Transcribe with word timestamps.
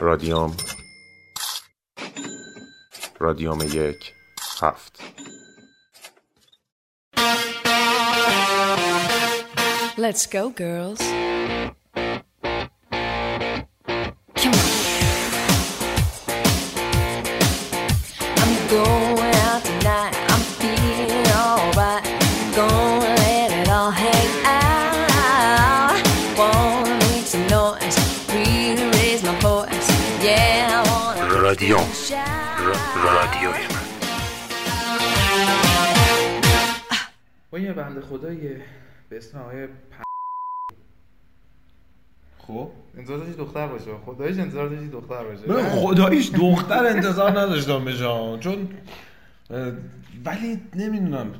رادیوم 0.00 0.56
رادیوم 3.20 3.60
یک 3.62 4.12
هفت 4.62 5.00
Let's 9.98 10.24
go, 10.26 10.48
girls. 10.48 11.02
بنده 37.85 38.01
خدایی 38.01 38.39
به 39.09 39.17
اسم 39.17 39.37
آقای 39.37 39.67
پ... 39.67 40.03
خب 42.37 42.71
انتظار 42.97 43.17
داشتی 43.17 43.33
دختر 43.33 43.67
باشه. 43.67 43.97
خدایش 44.05 44.39
انتظار 44.39 44.69
داشتی 44.69 44.87
دختر 44.87 45.23
باشه. 45.23 45.47
من 45.47 45.69
خداییش 45.69 46.31
دختر 46.31 46.85
انتظار 46.85 47.39
نداشتم 47.39 47.85
به 47.85 47.97
جان. 47.97 48.39
چون 48.39 48.69
ولی 50.25 50.61
نمی‌دونم. 50.75 51.33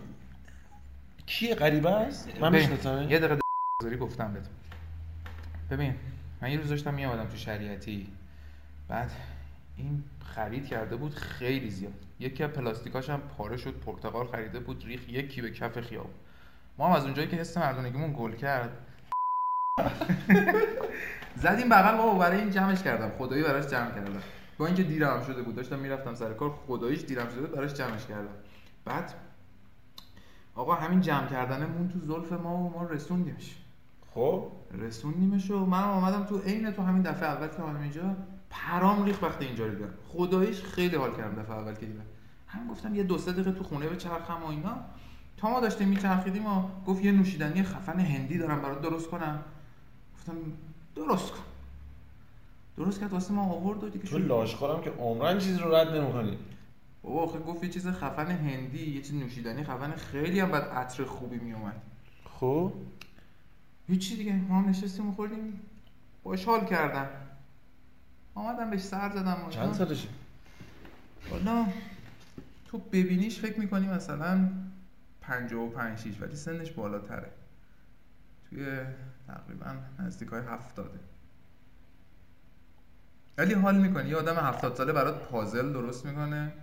کیه؟ 1.25 1.55
غریبه 1.55 1.89
است؟ 1.89 2.29
من 2.41 2.51
ببین، 2.51 2.69
می‌شناسم 2.69 3.09
یه 3.09 3.19
دقیقه 3.19 3.39
گذاری 3.81 3.97
گفتم 3.97 4.33
بهت. 4.33 4.49
ببین 5.71 5.95
من 6.41 6.51
یه 6.51 6.57
روز 6.57 6.69
داشتم 6.69 6.93
میامدم 6.93 7.25
تو 7.25 7.37
شریعتی. 7.37 8.07
بعد 8.87 9.11
این 9.77 10.03
خرید 10.35 10.67
کرده 10.67 10.95
بود 10.95 11.13
خیلی 11.13 11.69
زیاد. 11.69 11.93
یکی 12.19 12.43
از 12.43 12.49
پلاستیکاش 12.49 13.09
هم 13.09 13.21
پاره 13.37 13.57
شد 13.57 13.73
پرتقال 13.85 14.27
خریده 14.27 14.59
بود 14.59 14.83
ریخ 14.85 15.09
یکی 15.09 15.41
به 15.41 15.51
کف 15.51 15.81
خیابون. 15.81 16.13
ما 16.77 16.87
هم 16.87 16.91
از 16.91 17.03
اونجایی 17.03 17.27
که 17.27 17.35
حس 17.35 17.57
مردونگیمون 17.57 18.13
گل 18.17 18.31
کرد. 18.31 18.77
زدیم 21.43 21.69
بغل 21.69 21.97
بابا 21.97 22.19
برای 22.19 22.39
این 22.39 22.51
جمعش 22.51 22.83
کردم. 22.83 23.09
خدایی 23.17 23.43
براش 23.43 23.65
جمع 23.65 23.91
کردم. 23.91 24.21
با 24.57 24.65
اینکه 24.65 24.83
دیرم 24.83 25.23
شده 25.23 25.41
بود 25.41 25.55
داشتم 25.55 25.79
می‌رفتم 25.79 26.15
سر 26.15 26.33
کار 26.33 26.49
خداییش 26.67 27.01
دیرم 27.01 27.29
شده 27.29 27.41
بود 27.41 27.51
براش 27.51 27.73
جمعش 27.73 28.05
کردم. 28.05 28.33
بعد 28.85 29.13
آقا 30.55 30.75
همین 30.75 31.01
جمع 31.01 31.27
کردنمون 31.27 31.89
تو 31.89 31.99
زلف 31.99 32.31
ما 32.31 32.57
و 32.57 32.69
ما 32.69 32.83
رسوندیمش. 32.83 33.55
خب؟ 34.13 34.51
رسوندیمش 34.71 35.51
و 35.51 35.65
من 35.65 35.83
آمدم 35.83 36.23
تو 36.23 36.39
عین 36.39 36.71
تو 36.71 36.81
همین 36.81 37.01
دفعه 37.01 37.29
اول 37.29 37.47
که 37.47 37.61
اومدم 37.61 37.81
اینجا 37.81 38.15
پرام 38.49 39.03
ریخت 39.03 39.23
وقتی 39.23 39.45
اینجا 39.45 39.65
رو 39.65 39.75
دیدم. 39.75 39.93
خداییش 40.07 40.61
خیلی 40.61 40.95
حال 40.95 41.15
کردم 41.15 41.41
دفعه 41.41 41.55
اول 41.55 41.73
که 41.73 41.85
دیدم. 41.85 42.05
همین 42.47 42.67
گفتم 42.67 42.95
یه 42.95 43.03
دو 43.03 43.17
سه 43.17 43.31
دقیقه 43.31 43.51
تو 43.51 43.63
خونه 43.63 43.87
به 43.87 43.95
چرخم 43.95 44.43
و 44.43 44.47
اینا. 44.47 44.77
تا 45.37 45.49
ما 45.49 45.59
داشتیم 45.59 45.87
میچرخیدیم 45.87 46.45
و 46.45 46.69
گفت 46.87 47.05
یه 47.05 47.11
نوشیدنی 47.11 47.63
خفن 47.63 47.99
هندی 47.99 48.37
دارم 48.37 48.61
برات 48.61 48.81
درست 48.81 49.09
کنم. 49.09 49.43
گفتم 50.17 50.33
درست 50.95 51.31
کن. 51.31 51.43
درست 52.77 52.99
کرد 52.99 53.13
واسه 53.13 53.33
ما 53.33 53.43
آورد 53.43 53.83
و 53.83 53.89
دیگه 53.89 54.05
تو 54.05 54.17
لاشخورم 54.17 54.81
که 54.81 54.89
عمرن 54.89 55.39
چیزی 55.39 55.59
رو 55.59 55.75
رد 55.75 55.87
نمی‌کنی. 55.87 56.37
بابا 57.03 57.23
آخه 57.23 57.39
گفت 57.39 57.63
یه 57.63 57.69
چیز 57.69 57.87
خفن 57.87 58.27
هندی 58.27 58.91
یه 58.91 59.01
چیز 59.01 59.13
نوشیدنی 59.13 59.63
خفن 59.63 59.91
خیلی 59.91 60.39
هم 60.39 60.51
بعد 60.51 60.63
عطر 60.63 61.03
خوبی 61.05 61.37
میومد 61.37 61.81
خب 62.39 62.73
هیچی 63.87 64.15
دیگه 64.15 64.33
ما 64.33 64.57
هم 64.57 64.69
نشستیم 64.69 65.11
خوردیم. 65.11 65.59
باش 66.23 66.45
حال 66.45 66.65
کردم. 66.65 67.07
آمدم 68.35 68.69
بهش 68.69 68.81
سر 68.81 69.11
زدم 69.15 69.37
چند 69.49 69.73
سالشه؟ 69.73 70.07
والا 71.31 71.65
تو 72.67 72.77
ببینیش 72.77 73.39
فکر 73.39 73.59
می‌کنی 73.59 73.87
مثلا 73.87 74.49
پنجاه 75.27 75.61
و 75.61 75.69
پنج 75.69 75.99
شیش 75.99 76.21
ولی 76.21 76.35
سنش 76.35 76.71
بالاتره. 76.71 77.31
توی 78.49 78.79
تقریبا 79.27 79.75
نزدیک 79.99 80.29
های 80.29 80.41
هفتاده. 80.41 80.99
ولی 83.37 83.53
حال 83.53 83.77
می‌کنی 83.77 84.09
یه 84.09 84.15
آدم 84.15 84.35
هفتاد 84.35 84.75
ساله 84.75 84.93
برات 84.93 85.29
پازل 85.29 85.73
درست 85.73 86.05
می‌کنه. 86.05 86.53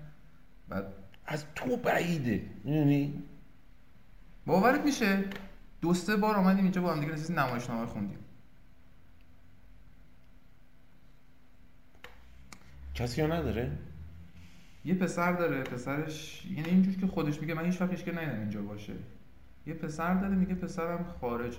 بعد 0.68 0.84
از 1.26 1.44
تو 1.54 1.76
بعیده 1.76 2.50
می‌دونی؟ 2.64 3.22
باورت 4.46 4.80
میشه؟ 4.80 5.24
دو 5.80 5.94
سه 5.94 6.16
بار 6.16 6.36
آمدیم 6.36 6.64
اینجا 6.64 6.82
با 6.82 6.92
هم 6.92 7.00
دیگه 7.00 7.12
نشستیم 7.12 7.38
نمایشنامه 7.38 7.86
خوندیم. 7.86 8.18
کسی 12.94 13.22
رو 13.22 13.32
نداره؟ 13.32 13.78
یه 14.84 14.94
پسر 14.94 15.32
داره 15.32 15.62
پسرش 15.62 16.46
یعنی 16.50 16.68
اینجور 16.68 16.94
که 16.94 17.06
خودش 17.06 17.40
میگه 17.40 17.54
من 17.54 17.64
هیچ 17.64 17.80
وقتش 17.80 18.04
که 18.04 18.12
ندیدم 18.12 18.40
اینجا 18.40 18.62
باشه. 18.62 18.92
یه 19.66 19.74
پسر 19.74 20.14
داره 20.14 20.34
میگه 20.34 20.54
پسرم 20.54 21.04
خارجه. 21.20 21.58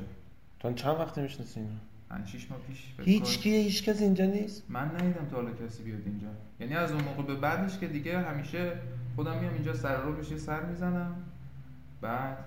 تو 0.59 0.73
چند 0.73 0.95
وقته 0.95 1.21
می‌شناسی 1.21 1.59
اینو؟ 1.59 1.73
پنج 2.09 2.27
شیش 2.27 2.51
ماه 2.51 2.59
پیش. 2.59 2.85
هیچ. 2.99 3.39
کیه 3.39 3.59
هیچ 3.59 3.83
کس 3.83 4.01
اینجا 4.01 4.25
نیست؟ 4.25 4.63
من 4.69 4.95
ندیدم 4.95 5.25
تا 5.25 5.35
حالا 5.35 5.51
کسی 5.51 5.83
بیاد 5.83 6.01
اینجا. 6.05 6.27
یعنی 6.59 6.73
از 6.75 6.91
اون 6.91 7.03
موقع 7.03 7.23
به 7.23 7.35
بعدش 7.35 7.77
که 7.79 7.87
دیگه 7.87 8.19
همیشه 8.19 8.71
خودم 9.15 9.37
میام 9.39 9.53
اینجا 9.53 9.73
سر 9.73 10.01
رو 10.01 10.13
بشه 10.13 10.37
سر 10.37 10.63
می‌زنم. 10.65 11.15
بعد 12.01 12.37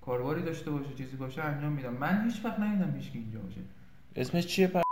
کارواری 0.00 0.42
داشته 0.42 0.70
باشه 0.70 0.94
چیزی 0.94 1.16
باشه 1.16 1.42
انجام 1.42 1.72
میدم. 1.72 1.92
من 1.94 2.24
هیچ 2.24 2.44
وقت 2.44 2.60
ندیدم 2.60 2.96
هیچ 2.96 3.10
کی 3.10 3.18
اینجا 3.18 3.38
باشه. 3.38 3.60
اسمش 4.16 4.46
چیه؟ 4.46 4.66
پر 4.66 4.82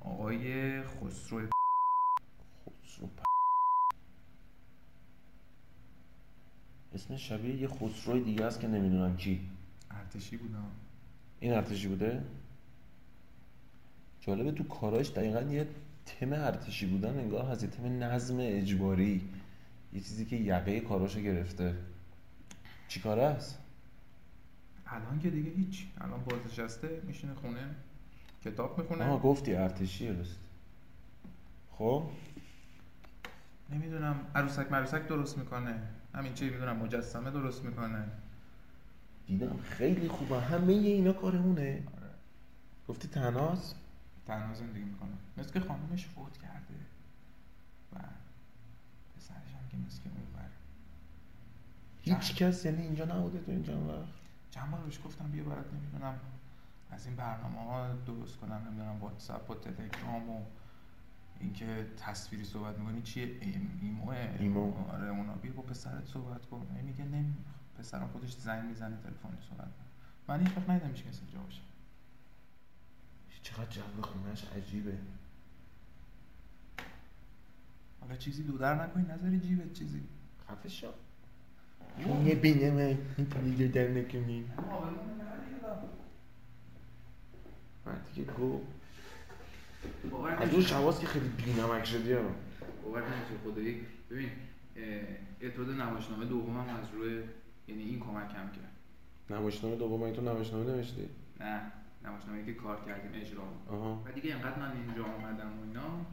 آقای 0.00 0.82
خسرو. 0.82 1.40
خسرو 2.66 3.06
پ- 3.06 3.25
اسمش 6.96 7.28
شبیه 7.28 7.56
یه 7.56 7.68
خسروی 7.68 8.20
دیگه 8.20 8.44
است 8.44 8.60
که 8.60 8.68
نمی‌دونم 8.68 9.16
کی. 9.16 9.40
ارتشی 9.90 10.36
بودم 10.36 10.70
این 11.40 11.52
ارتشی 11.52 11.88
بوده؟ 11.88 12.24
جالبه 14.20 14.52
تو 14.52 14.64
کاراش 14.64 15.10
دقیقا 15.10 15.40
یه 15.40 15.68
تم 16.06 16.32
ارتشی 16.32 16.86
بودن 16.86 17.18
انگار 17.18 17.44
هست 17.44 17.62
یه 17.62 17.68
تم 17.68 18.02
نظم 18.02 18.36
اجباری. 18.40 19.28
یه 19.92 20.00
چیزی 20.00 20.24
که 20.24 20.36
یقه 20.36 20.80
کاراشو 20.80 21.20
گرفته. 21.20 21.74
چی 22.88 23.00
کاره 23.00 23.22
است؟ 23.22 23.58
الان 24.86 25.20
که 25.20 25.30
دیگه 25.30 25.50
هیچ. 25.50 25.86
الان 26.00 26.24
بازنشسته 26.24 27.02
میشینه 27.06 27.34
خونه 27.34 27.74
کتاب 28.44 28.78
می‌خونه. 28.78 29.04
آها 29.04 29.18
گفتی 29.18 29.54
ارتشی 29.54 30.08
رست 30.08 30.38
خب؟ 31.72 32.02
نمی‌دونم 33.72 34.16
عروسک 34.34 34.72
مروسک 34.72 35.08
درست 35.08 35.38
می‌کنه. 35.38 35.82
همین 36.16 36.34
چی 36.34 36.50
می‌دونم 36.50 36.76
مجسمه 36.76 37.30
درست 37.30 37.64
می‌کنه. 37.64 38.04
دیدم 39.26 39.56
خیلی 39.56 40.08
خوبه. 40.08 40.40
همه 40.40 40.72
اینا 40.72 41.12
کارمونه 41.12 41.82
گفتی 42.88 43.08
تناس 43.08 43.74
تنها 44.26 44.54
زندگی 44.54 44.84
می‌کنه. 44.84 45.10
مثل 45.36 45.52
که 45.52 45.60
خانومش 45.60 46.06
فوت 46.06 46.38
کرده. 46.38 46.74
و 47.92 47.96
پسرش 49.16 49.54
هم 49.54 49.68
که 49.70 49.76
مثل 49.86 50.02
که 50.02 50.08
اون 50.08 50.26
بر. 50.36 50.48
هیچ 52.02 52.36
کس 52.36 52.64
یعنی 52.64 52.82
اینجا 52.82 53.04
نبوده 53.04 53.38
تو 53.38 53.50
اینجا 53.50 53.80
وقت؟ 53.80 54.08
چند 54.50 54.70
بار 54.70 54.80
بهش 54.80 55.00
گفتم 55.04 55.30
بیا 55.30 55.44
برات 55.44 55.66
نمی‌دونم. 55.72 56.14
از 56.90 57.06
این 57.06 57.16
برنامه 57.16 57.60
ها 57.60 57.92
درست 58.06 58.36
کنم 58.36 58.62
نمی‌دونم 58.68 59.00
واتساپ 59.00 59.50
و 59.50 59.54
تلگرام 59.54 60.30
و 60.30 60.42
اینکه 61.40 61.86
تصویری 61.96 62.44
صحبت 62.44 62.78
می‌کنی 62.78 63.02
چیه؟ 63.02 63.38
ایم 63.40 63.78
ایمو. 63.82 64.10
ایمو. 64.38 64.88
آره 64.90 65.08
اونا 65.08 65.34
بیا 65.34 65.52
با 65.52 65.62
پسرت 65.62 66.06
صحبت 66.06 66.46
کن. 66.46 66.66
میگه 66.84 67.04
نمی 67.04 67.34
پسرم 67.78 68.08
خودش 68.08 68.32
زنگ 68.32 68.64
می‌زنه 68.64 68.96
تلفنی 68.96 69.38
صحبت 69.50 69.66
می‌کنه. 69.66 69.86
من 70.28 70.46
هیچ 70.46 70.56
وقت 70.56 70.70
ندیدم 70.70 70.88
هیچ 70.88 71.04
کسی 71.04 71.20
اینجا 71.24 71.38
باشه. 71.38 71.60
چقدر 73.42 73.70
جو 73.70 73.80
خونهش. 74.02 74.44
عجیبه. 74.44 74.98
حالا 78.00 78.16
چیزی 78.16 78.42
دو 78.42 78.58
در 78.58 78.84
نکنی 78.84 79.02
نظری 79.02 79.40
جیبت 79.40 79.72
چیزی. 79.72 80.02
خفه 80.48 80.68
شو. 80.68 80.88
یه 82.24 82.34
بینه 82.34 82.70
من 82.70 82.98
می‌تونی 83.18 83.68
در 83.68 83.88
نکنی. 83.88 84.44
من 87.86 87.96
دیگه 88.14 88.32
گو. 88.32 88.60
از 90.38 90.52
اون 90.54 90.62
شواز 90.62 91.00
که 91.00 91.06
خیلی 91.06 91.28
بینمک 91.28 91.84
شدی 91.84 92.12
ها. 92.12 92.20
باور 92.84 93.00
نمیشه 93.00 93.32
خدایی 93.44 93.80
ببین 94.10 94.30
اعتماد 95.40 95.70
نمایشنامه 95.70 96.24
دومم 96.24 96.58
از 96.68 96.86
روی 96.94 97.22
یعنی 97.68 97.82
این 97.82 98.00
کمک 98.00 98.28
کم 98.28 98.34
کرد. 98.34 98.72
نمایشنامه 99.30 99.76
دوم 99.76 100.02
این 100.02 100.14
تو 100.14 100.22
نمایشنامه 100.22 100.72
نوشتی؟ 100.72 101.08
نه 101.40 101.60
نمایشنامه 102.04 102.44
که 102.46 102.54
کار 102.54 102.80
کردیم 102.86 103.20
اجرا 103.20 103.42
آها. 103.70 104.02
و 104.06 104.12
دیگه 104.12 104.34
اینقدر 104.34 104.58
من 104.58 104.72
اینجا 104.72 105.04
آمدم 105.04 105.58
و 105.58 105.62
اینا 105.68 106.06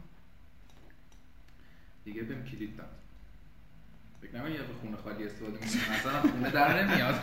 دیگه 2.05 2.21
بهم 2.21 2.43
کلید 2.45 2.77
داد. 2.77 2.87
فکر 4.21 4.37
نکنم 4.37 4.51
یه 4.51 4.59
خونه 4.81 4.97
خالی 4.97 5.25
استفاده 5.25 5.53
می‌کنم. 5.53 5.95
مثلا 5.95 6.21
خونه 6.31 6.51
در 6.51 6.83
نمیاد. 6.83 7.15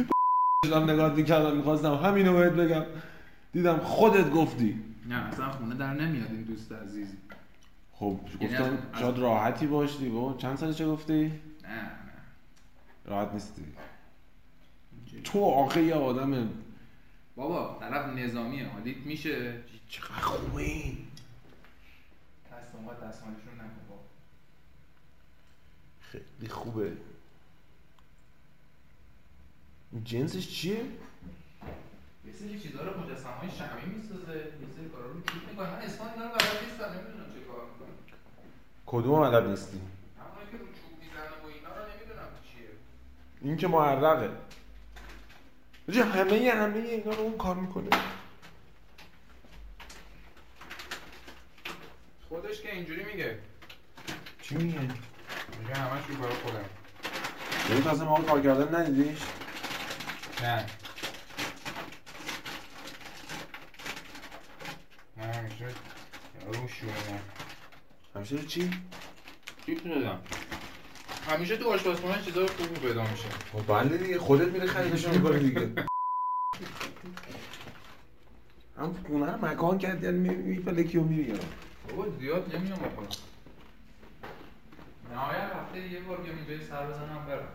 داشتم 0.64 0.90
نگاه 0.90 1.14
می‌کردم 1.14 1.56
می‌خواستم 1.56 1.94
همینو 1.94 2.36
بهت 2.36 2.52
بگم. 2.52 2.84
دیدم 3.52 3.78
خودت 3.78 4.30
گفتی. 4.30 4.84
نه 5.06 5.14
اصلا 5.14 5.50
خونه 5.50 5.74
در 5.74 5.94
نمیاد 5.94 6.30
این 6.30 6.42
دوست 6.42 6.72
عزیز. 6.72 7.08
خب 7.92 8.20
یعنی 8.40 8.54
گفتم 8.54 9.00
شاید 9.00 9.18
راحتی 9.18 9.66
باشی 9.66 10.08
با 10.08 10.36
چند 10.38 10.56
سال 10.56 10.72
چه 10.72 10.86
گفتی؟ 10.86 11.22
نه 11.62 11.82
نه. 11.82 11.90
راحت 13.04 13.32
نیستی. 13.32 13.64
تو 15.24 15.44
آخه 15.44 15.82
یه 15.82 15.94
آدم 15.94 16.50
بابا 17.36 17.76
طرف 17.80 18.16
نظامیه. 18.16 18.68
حالیت 18.68 18.96
میشه. 18.96 19.60
چقدر 19.88 20.20
خوبه 20.20 20.62
این. 20.62 20.98
دستمالشون 23.02 23.54
نکن 23.54 23.88
بابا. 23.88 24.02
خیلی 26.00 26.48
خوبه. 26.48 26.96
جنسش 30.04 30.50
چیه؟ 30.50 30.84
یه 32.26 32.32
سری 32.32 32.60
چیزا 32.60 32.82
رو 32.82 33.00
مجسمه 33.00 33.32
های 33.32 33.50
شمی 33.50 33.94
می‌سازه 33.94 34.36
یه 34.38 34.68
سری 34.76 34.88
کارا 34.88 35.06
رو 35.06 35.22
چوب 35.22 35.48
می‌کنه 35.48 35.70
من 35.70 35.76
اسمان 35.76 36.10
اینا 36.10 36.24
رو 36.24 36.30
بلد 36.30 36.64
نیستم 36.64 36.84
نمی‌دونم 36.84 37.32
چه 37.34 37.40
کار 37.48 37.60
می‌کنه 37.72 37.88
کدوم 38.86 39.30
بلد 39.30 39.46
نیستی؟ 39.46 39.80
همونایی 40.20 40.50
که 40.50 40.56
رو 40.56 40.64
چوب 40.64 40.92
می‌زنه 41.00 41.36
و 41.42 41.46
اینا 41.46 41.68
رو 41.76 41.82
نمی‌دونم 41.92 42.28
چیه. 42.52 42.70
این 43.40 43.56
که 43.56 43.68
معرقه. 43.68 44.30
حاجی 45.86 46.00
همه 46.00 46.50
همه 46.50 46.78
اینا 46.78 47.12
رو 47.12 47.20
اون 47.20 47.38
کار 47.38 47.56
می‌کنه. 47.56 47.88
خودش 52.28 52.62
که 52.62 52.72
اینجوری 52.74 53.04
میگه. 53.04 53.38
چی 54.42 54.54
میگه؟ 54.54 54.80
میگه 54.80 55.74
همش 55.74 56.02
رو 56.08 56.16
برای 56.16 56.34
خودم. 56.34 56.64
یعنی 57.70 57.82
تازه 57.82 58.04
ما 58.04 58.20
کار 58.20 58.42
کردن 58.42 58.80
ندیدیش؟ 58.80 59.18
نه 60.42 60.66
همیشه 65.18 65.66
شونه 66.52 67.20
همیشه 68.16 68.36
رو 68.36 68.42
چی؟ 68.42 68.70
چیپ 69.66 69.84
دادم 69.84 70.20
همیشه 71.28 71.56
تو 71.56 71.72
آشپزخونه 71.72 72.22
چیزای 72.22 72.46
خوبی 72.46 72.80
پیدا 72.80 73.02
میشه. 73.02 73.28
خب 73.52 73.72
بله 73.72 73.96
دیگه 73.98 74.18
خودت 74.18 74.48
میره 74.48 74.66
خریدش 74.66 75.08
می‌کنه 75.08 75.38
دیگه. 75.38 75.72
هم 78.78 78.94
خونه 79.06 79.32
رو 79.32 79.44
مکان 79.46 79.78
کردی 79.78 80.06
یعنی 80.06 80.28
میپلکی 80.28 80.98
و 80.98 81.02
میری 81.02 81.32
بابا 81.90 82.06
زیاد 82.20 82.56
نمیام 82.56 82.78
بخورم 82.78 83.08
نهایت 85.12 85.52
هفته 85.52 85.88
یه 85.88 86.00
بار 86.00 86.20
بیام 86.20 86.36
اینجا 86.36 86.64
سر 86.66 86.86
بزنم 86.86 87.26
برم. 87.28 87.48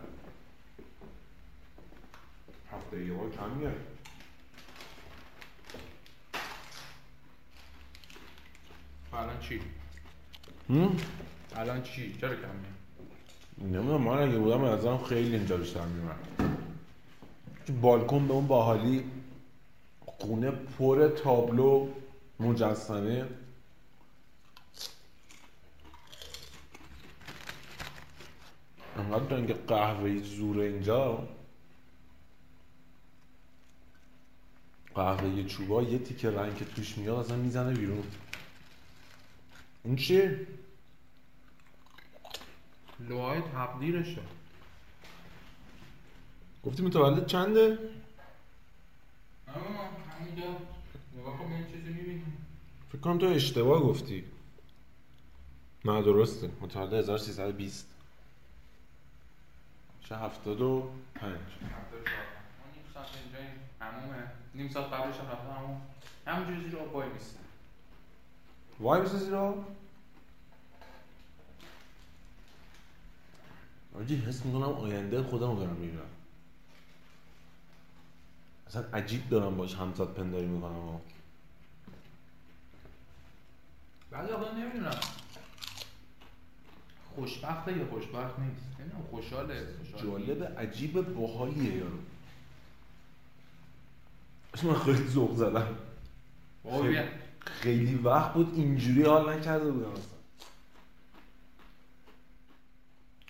هفته 2.72 3.04
یه 3.04 3.12
بار 3.12 3.30
کم 3.30 3.50
میای 3.50 3.72
الان 9.18 9.40
چی؟ 9.40 9.60
هم؟ 10.68 10.96
الان 11.56 11.82
چی؟ 11.82 12.16
چرا 12.20 12.34
کم 12.34 12.40
میام؟ 12.40 12.78
نمی‌دونم 13.74 14.02
من 14.02 14.22
اگه 14.22 14.38
بودم 14.38 14.62
به 14.62 14.68
نظرم 14.68 15.04
خیلی 15.04 15.36
اینجا 15.36 15.56
بیشتر 15.56 15.84
میمن 15.84 16.16
بالکن 17.82 18.28
به 18.28 18.34
اون 18.34 18.46
باحالی 18.46 19.04
خونه 20.06 20.50
پر 20.50 21.08
تابلو 21.08 21.88
مجسمه 22.40 23.26
انقدر 28.96 29.36
رنگ 29.36 29.52
قهوه‌ای 29.66 30.18
زوره 30.18 30.64
اینجا 30.64 31.28
قهوه 34.94 35.44
چوبا 35.44 35.82
یه 35.82 35.98
تیکه 35.98 36.30
رنگ 36.30 36.56
که 36.56 36.64
توش 36.64 36.98
میاد 36.98 37.16
اصلا 37.16 37.36
می‌زنه 37.36 37.74
بیرون 37.74 38.02
این 39.88 39.96
چیه؟ 39.96 40.46
لوهای 43.00 43.40
تبدیلشه 43.40 44.22
گفتی 46.64 46.82
متولد 46.82 47.26
چنده؟ 47.26 47.78
فکر 52.88 53.00
کنم 53.00 53.18
تو 53.18 53.26
اشتباه 53.26 53.80
گفتی. 53.82 54.24
نه 55.84 56.02
درسته. 56.02 56.50
متولد 56.60 56.92
1320 56.92 57.86
چه 60.04 60.16
75 60.16 60.82
نیم 61.22 61.38
ساعت 62.94 63.06
اینجا 63.24 63.38
این 63.38 63.58
همومه 63.80 64.30
نیم 64.54 64.70
ساعت 64.70 64.92
قبلش 64.92 65.16
هم 65.16 65.28
رفته 65.28 65.52
همون. 65.52 65.80
همینجوری 66.26 66.70
زیر 66.70 66.78
آب 66.78 66.94
وای 66.94 67.08
میسته. 67.08 67.38
وای 68.80 69.00
میسه 69.00 69.16
زیرا 69.16 69.64
آجی 73.94 74.16
حس 74.16 74.44
می‌کنم 74.44 74.62
آینده 74.62 75.22
خودم 75.22 75.46
رو 75.46 75.56
برم 75.56 75.76
می‌بینم. 75.76 76.02
اصلا 78.66 78.84
عجیب 78.92 79.28
دارم 79.28 79.56
باش 79.56 79.74
همزاد 79.74 80.14
پنداری 80.14 80.46
می‌کنم. 80.46 80.78
و 80.78 80.98
بعضی 84.10 84.32
آقا 84.32 84.58
نمی‌دونم. 84.58 85.00
خوشبخته 87.14 87.78
یا 87.78 87.86
خوشبخت 87.86 88.38
نیست؟ 88.38 88.80
نمی‌دونم 88.80 89.02
خوشحاله. 89.10 89.66
جالب 89.96 90.58
عجیب 90.58 91.00
باحالیه 91.14 91.74
یارو 91.76 91.98
من 94.62 94.74
خیلی 94.74 95.08
ذوق 95.08 95.36
زدم. 95.36 95.76
خیلی 97.40 97.94
وقت 97.94 98.34
بود 98.34 98.52
اینجوری 98.56 99.02
حال 99.02 99.38
نکرده 99.38 99.70
بودم 99.70 99.90
اصلا. 99.90 100.17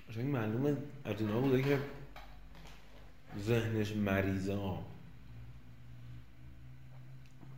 قشنگ 0.09 0.27
معلومه 0.27 0.77
از 1.05 1.21
اینا 1.21 1.41
بوده 1.41 1.63
که 1.63 1.81
ذهنش 3.39 3.93
مریضه 3.93 4.55
ها. 4.55 4.83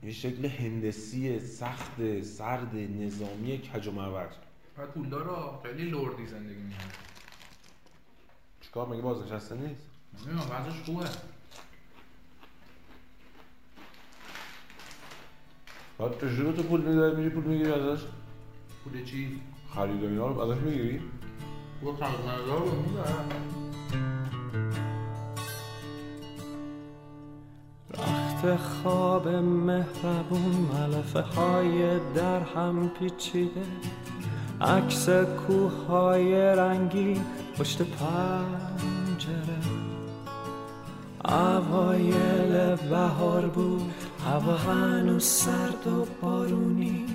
یه 0.02 0.12
شکل 0.12 0.46
هندسی 0.46 1.40
سخت 1.40 2.22
سرد 2.22 2.76
نظامی 2.76 3.58
کج 3.58 3.86
و 3.86 3.90
معوج 3.90 4.30
و 4.78 4.86
پولدارا 4.86 5.60
خیلی 5.62 5.84
لوردی 5.90 6.26
زندگی 6.26 6.62
می‌کنه 6.62 6.92
چیکار 8.60 8.88
مگه 8.88 9.02
بازنشسته 9.02 9.54
نیست؟ 9.54 9.82
نمی‌دونم 10.26 10.50
وضعش 10.50 10.82
خوبه. 10.82 11.06
بعد 15.98 16.20
چجوری 16.20 16.42
به 16.42 16.52
تو 16.52 16.62
پول 16.62 16.80
میده 16.80 17.16
میری 17.16 17.30
پول 17.30 17.44
می‌گیری 17.44 17.72
ازش؟ 17.72 18.04
پول 18.84 19.04
چی؟ 19.04 19.40
خرید 19.74 20.02
و 20.02 20.06
اینا 20.06 20.28
رو 20.28 20.40
ازش 20.40 20.60
می‌گیری؟ 20.60 21.00
خرزنزار 21.80 22.58
رو 22.58 23.00
رخت 27.94 28.56
خواب 28.56 29.28
مهربون 29.38 30.68
ملفه 30.72 31.20
های 31.20 31.98
در 32.14 32.40
هم 32.40 32.88
پیچیده. 32.88 33.62
عکس 34.60 35.08
کوه 35.08 35.86
های 35.86 36.34
رنگی 36.34 37.20
پشت 37.58 37.82
پنجره. 37.82 39.60
اوایل 41.24 42.76
بهار 42.90 43.46
بود 43.46 43.92
هوا 44.26 44.56
هنوز 44.56 45.24
سرد 45.24 45.86
و 45.86 46.06
بارونی. 46.22 47.06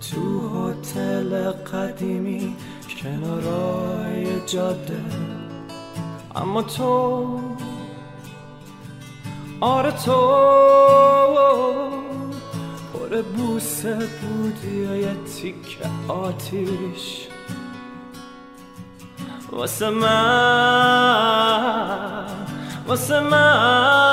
تو 0.00 0.48
هتل 0.48 1.50
قدیمی 1.50 2.56
کنارای 3.02 4.46
جاده. 4.46 5.00
اما 6.34 6.62
تو 6.62 7.40
آره 9.60 9.90
تو 9.90 10.20
پر 12.92 13.22
بوسه 13.22 13.94
بودی 13.94 14.84
و 14.84 14.96
یه 14.96 15.14
تیک 15.14 15.78
آتیش. 16.08 17.28
واسه 19.52 19.90
من 19.90 20.92
واسه 22.86 23.20
من 23.20 24.12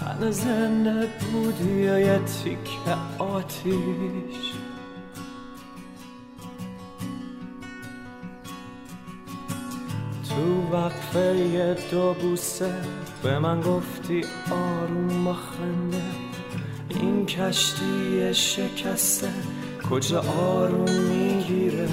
تن 0.00 0.30
زنده 0.30 1.08
بودی 1.32 1.88
و 1.88 1.98
یه 1.98 2.18
تیک 2.18 2.70
آتیش. 3.18 4.39
وقفه 10.72 11.76
دو 11.90 12.14
بوسه 12.14 12.74
به 13.22 13.38
من 13.38 13.60
گفتی 13.60 14.24
آروم 14.50 15.24
با 15.24 15.34
خنده 15.34 16.02
این 16.88 17.26
کشتی 17.26 18.34
شکسته 18.34 19.28
کجا 19.90 20.20
آروم 20.20 20.90
می‌گیره؟ 20.90 21.88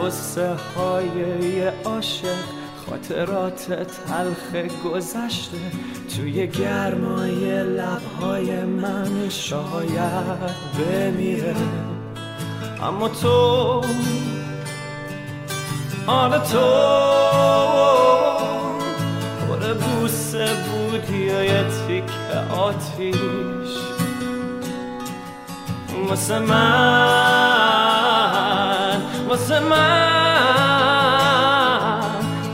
قصه 0.00 0.54
های 0.54 1.62
عاشق 1.84 2.60
خاطرات 2.86 3.66
تلخ 4.08 4.72
گذشته. 4.84 5.58
توی 6.16 6.46
گرمای 6.46 7.62
لبهای 7.62 8.64
من 8.64 9.28
شاید 9.28 10.54
بمیره. 10.78 11.56
اما 12.82 13.08
تو 13.08 13.80
آن 16.10 16.30
تو. 16.30 16.66
پر 19.48 19.62
بوسه 19.74 20.46
بودی 20.46 21.30
و 21.30 21.44
یه 21.44 21.64
تیک 21.86 22.10
آتیش. 22.50 23.72
واسه 26.08 26.38
من 26.38 26.60
واسه 29.28 29.60
من. 29.60 30.00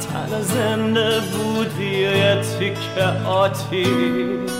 تن 0.01 0.43
زنده 0.43 1.21
بودی 1.21 2.07
و 2.07 2.17
یه 2.17 2.43
تیک 2.59 2.79
آتیش. 3.27 4.56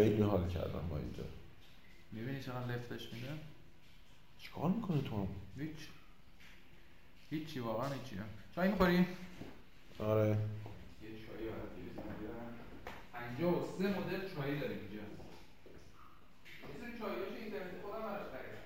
خیلی 0.00 0.22
حال 0.22 0.48
کردم 0.48 0.88
با 0.90 0.98
اینجا. 0.98 1.22
می‌بینی 2.12 2.42
چقدر 2.42 2.66
لفتش 2.66 3.12
میده؟ 3.12 3.28
چیکار 4.38 4.70
می‌کنه 4.70 5.02
تو؟ 5.02 5.16
هم 5.16 5.28
هیچ. 5.58 5.78
هیچی 7.30 7.58
واقعا 7.58 7.88
هیچی. 7.92 8.16
چای 8.54 8.68
می‌خوری؟ 8.68 9.06
آره. 9.98 10.28
یه 10.28 10.36
چایی 11.08 11.48
برات. 11.48 11.70
پنجاه 13.12 13.62
و 13.62 13.78
سه 13.78 13.84
مدل 13.88 14.34
چایی 14.34 14.60
داریم 14.60 14.78
اینجا. 14.78 14.96
یه 14.96 15.04
سری 16.80 16.98
چاییاش 16.98 17.32
اینترنتی 17.42 17.76
خودم 17.82 18.02
براش 18.02 18.26
خریدم 18.32 18.62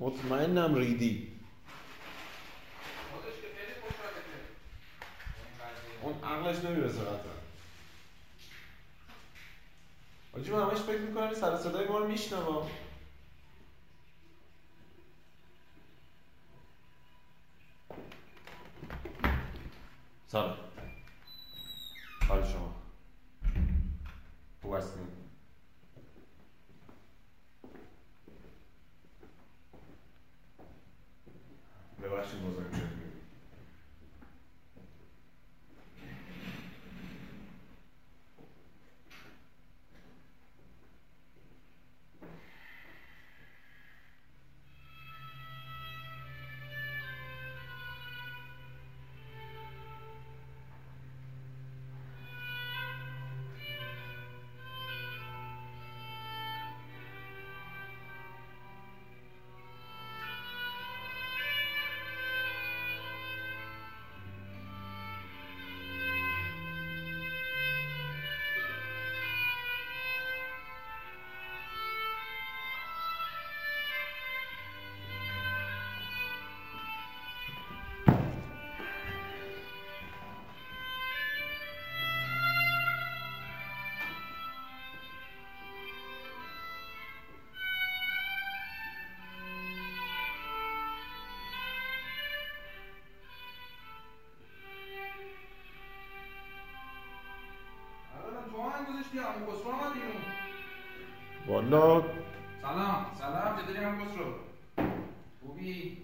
مطمئنم 0.00 0.74
ریدی. 0.74 1.32
خودش 3.12 3.34
که 3.34 3.48
خیلی. 3.56 3.72
اون 6.02 6.24
عقلش 6.24 6.64
نمی‌رسه 6.64 7.00
قطعا. 7.00 7.29
حاجی 10.40 10.52
من 10.52 10.62
همش 10.62 10.78
فکر 10.78 11.00
می‌کنم 11.00 11.34
سر 11.34 11.56
صدای 11.56 11.88
ما 11.88 11.98
رو 11.98 12.08
میشنوم. 12.08 12.66
سلام. 20.26 20.56
حال 22.28 22.44
شما؟ 22.44 22.74
خوب 24.62 24.74
هستین؟ 24.74 25.19
هم 99.14 99.18
گذاشتی 99.18 99.18
عمو 99.18 99.52
خسرو 99.52 99.70
آمد 99.72 99.92
بیرون 99.94 100.22
والا. 101.46 102.02
سلام 102.62 103.06
سلام 103.18 103.56
چطوری 103.62 103.78
عمو 103.84 104.04
خسرو؟ 104.04 104.34
خوبی؟ 105.42 105.96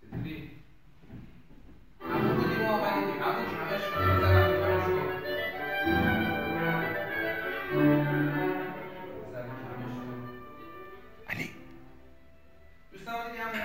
چطوری؟ 0.00 0.50
عمو 2.10 2.34
بودی 2.34 2.56
ما 2.62 2.68
آمدیم 2.68 3.22
عمو 3.22 3.44
کمش 3.46 3.82
کن 3.82 4.18
بزن 4.18 4.52
کمش 4.60 4.84
کن 4.84 5.08
علی. 11.28 11.50
دوست 12.92 13.08
آمدی 13.08 13.38
عمو 13.38 13.62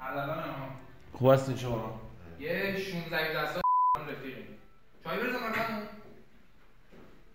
الان 0.00 0.28
ها. 0.38 0.68
خوب 1.12 1.30
هستین 1.30 1.56
شما 1.56 2.00
یه 2.40 2.76
16 2.78 3.16
17 3.16 3.52
سال 3.52 3.62
رفیقیم 4.10 4.46
چای 5.04 5.18
برزن 5.18 5.38
برام 5.38 5.82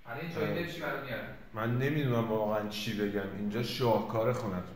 برای 0.06 0.22
این 0.22 0.34
چای 0.36 0.54
دلشی 0.64 0.80
برات 0.82 1.04
میارم 1.04 1.38
من 1.66 1.78
نمی‌دونم 1.78 2.30
واقعا 2.30 2.70
چی 2.70 2.94
بگم. 2.94 3.36
اینجا 3.38 3.64
شاهکار 3.64 4.34
خونتون. 4.34 4.76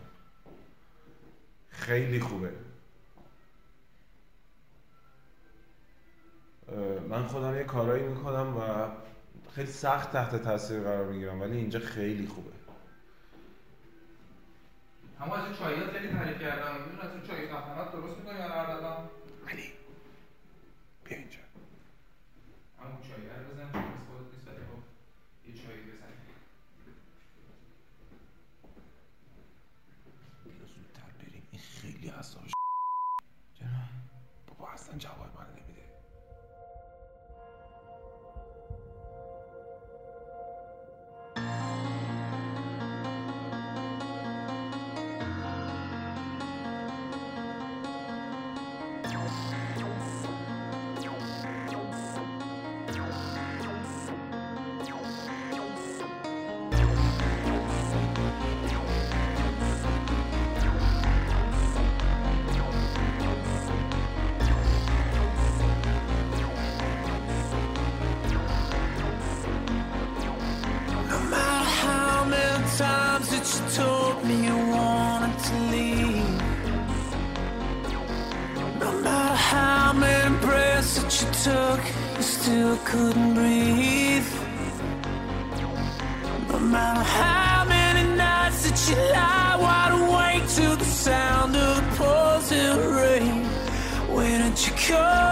خیلی 1.69 2.19
خوبه. 2.19 2.51
من 7.09 7.23
خودم 7.23 7.55
یه 7.55 7.63
کارایی 7.63 8.03
می‌کنم 8.03 8.57
و 8.57 8.89
خیلی 9.51 9.71
سخت 9.71 10.11
تحت 10.11 10.35
تاثیر 10.35 10.79
قرار 10.79 11.05
می‌گیرم 11.05 11.41
ولی 11.41 11.57
اینجا 11.57 11.79
خیلی 11.79 12.27
خوبه. 12.27 12.51
همون 15.19 15.39
از 15.39 15.45
این 15.45 15.53
چاییات 15.53 15.91
خیلی 15.91 16.07
تعریف 16.07 16.41
کردم. 16.41 16.73
می‌دونی 16.73 17.01
از 17.01 17.11
این 17.11 17.23
چای 17.23 17.47
سخنات 17.47 17.91
درست 17.91 18.17
می‌کنی 18.17 18.37
برای 18.37 19.18
couldn't 82.89 83.35
breathe. 83.35 84.33
No 86.49 86.59
matter 86.59 87.03
how 87.03 87.63
many 87.65 88.03
nights 88.17 88.63
that 88.63 88.79
you 88.89 88.95
lie 89.13 89.55
wide 89.65 89.93
awake 90.01 90.47
to 90.57 90.75
the 90.75 90.85
sound 90.85 91.55
of 91.55 91.75
the 91.77 91.83
pouring 91.97 92.95
rain. 92.95 93.45
Where 94.15 94.39
did 94.39 94.65
you 94.65 94.73
go? 94.89 95.28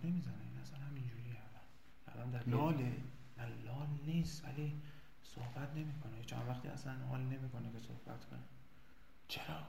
حرف 0.00 0.04
نمی‌زنه. 0.04 0.34
این 0.50 0.58
اصلا 0.58 0.78
همینجوری 0.78 1.30
الان 2.06 2.30
الان 2.30 2.30
در 2.30 2.48
لاله 2.48 2.92
لال 3.64 3.88
نیست 4.06 4.44
ولی 4.44 4.72
صحبت 5.22 5.76
نمی‌کنه. 5.76 6.24
چند 6.26 6.48
وقتی 6.48 6.68
اصلا 6.68 7.06
حال 7.06 7.20
نمی‌کنه 7.20 7.72
که 7.72 7.78
صحبت 7.80 8.24
کنه. 8.24 8.40
چرا؟ 9.28 9.66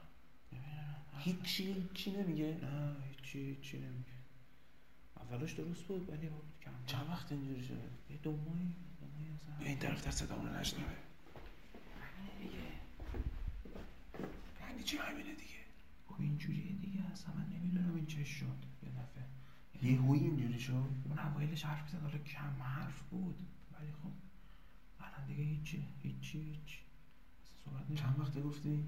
هیچی 1.18 1.90
چی 1.94 2.12
نمیگه؟ 2.12 2.58
نه 2.62 2.96
هیچی 3.10 3.40
هیچی 3.40 3.78
نمیگه. 3.78 4.12
اولش 5.18 5.52
درست 5.52 5.84
بود 5.84 6.10
ولی 6.10 6.30
خب 6.30 6.36
کم 6.62 6.72
چند 6.88 7.10
وقت 7.10 7.32
اینجوری 7.32 7.64
شده؟ 7.68 7.90
یه 8.10 8.18
دو 8.18 8.32
ماهی 8.32 8.74
بیا 9.60 9.68
این 9.68 9.80
طرف 9.80 10.08
دست 10.08 10.26
صدامونو 10.26 10.60
نشنوه. 10.60 10.84
یعنی 14.62 14.84
چی 14.84 14.98
همینه 14.98 15.34
دیگه. 15.34 15.62
خب 16.08 16.16
اینجوریه 16.20 16.72
دیگه. 16.72 17.12
اصلا 17.12 17.34
من 17.34 17.46
نمی‌دونم 17.56 17.96
این 17.96 18.06
چه 18.06 18.24
شد. 18.24 18.71
یه 19.82 20.02
هوی 20.02 20.20
اینجوری 20.20 20.60
شد؟ 20.60 20.74
اون 20.74 21.20
اوایلش 21.20 21.66
حرف 21.66 21.84
می‌زد 21.84 22.02
حالا 22.02 22.18
کم 22.18 22.62
حرف 22.62 23.02
بود. 23.02 23.36
ولی 23.74 23.92
خب 23.92 24.12
الان 25.00 25.28
دیگه 25.28 25.44
هیچی 25.44 25.86
هیچی 26.02 26.56
اصلا 27.44 27.58
صحبت 27.66 27.96
چند 27.96 28.20
وقته 28.20 28.42
گفتی؟ 28.42 28.86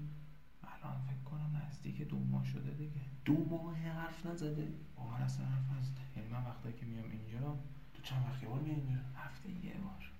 الان 0.62 1.02
فکر 1.02 1.24
کنم 1.24 1.62
نزدیک 1.66 2.02
دو 2.02 2.18
ماه 2.18 2.44
شده 2.44 2.70
دیگه. 2.74 3.00
دو 3.24 3.44
ماه 3.50 3.76
حرف 3.76 4.26
نزده؟ 4.26 4.72
من 4.98 5.22
اصلا 5.22 5.46
حرف 5.46 5.70
نزده. 5.78 6.00
یعنی 6.16 6.28
من 6.28 6.44
وقتایی 6.44 6.74
که 6.76 6.86
میام 6.86 7.10
اینجا 7.10 7.58
تو 7.94 8.02
چند 8.02 8.24
وقت 8.26 8.42
یه 8.42 8.48
بار 8.48 8.60
میای 8.60 8.76
اینجا؟ 8.76 9.00
هفته 9.16 9.50
یه 9.50 9.74
بار. 9.74 10.10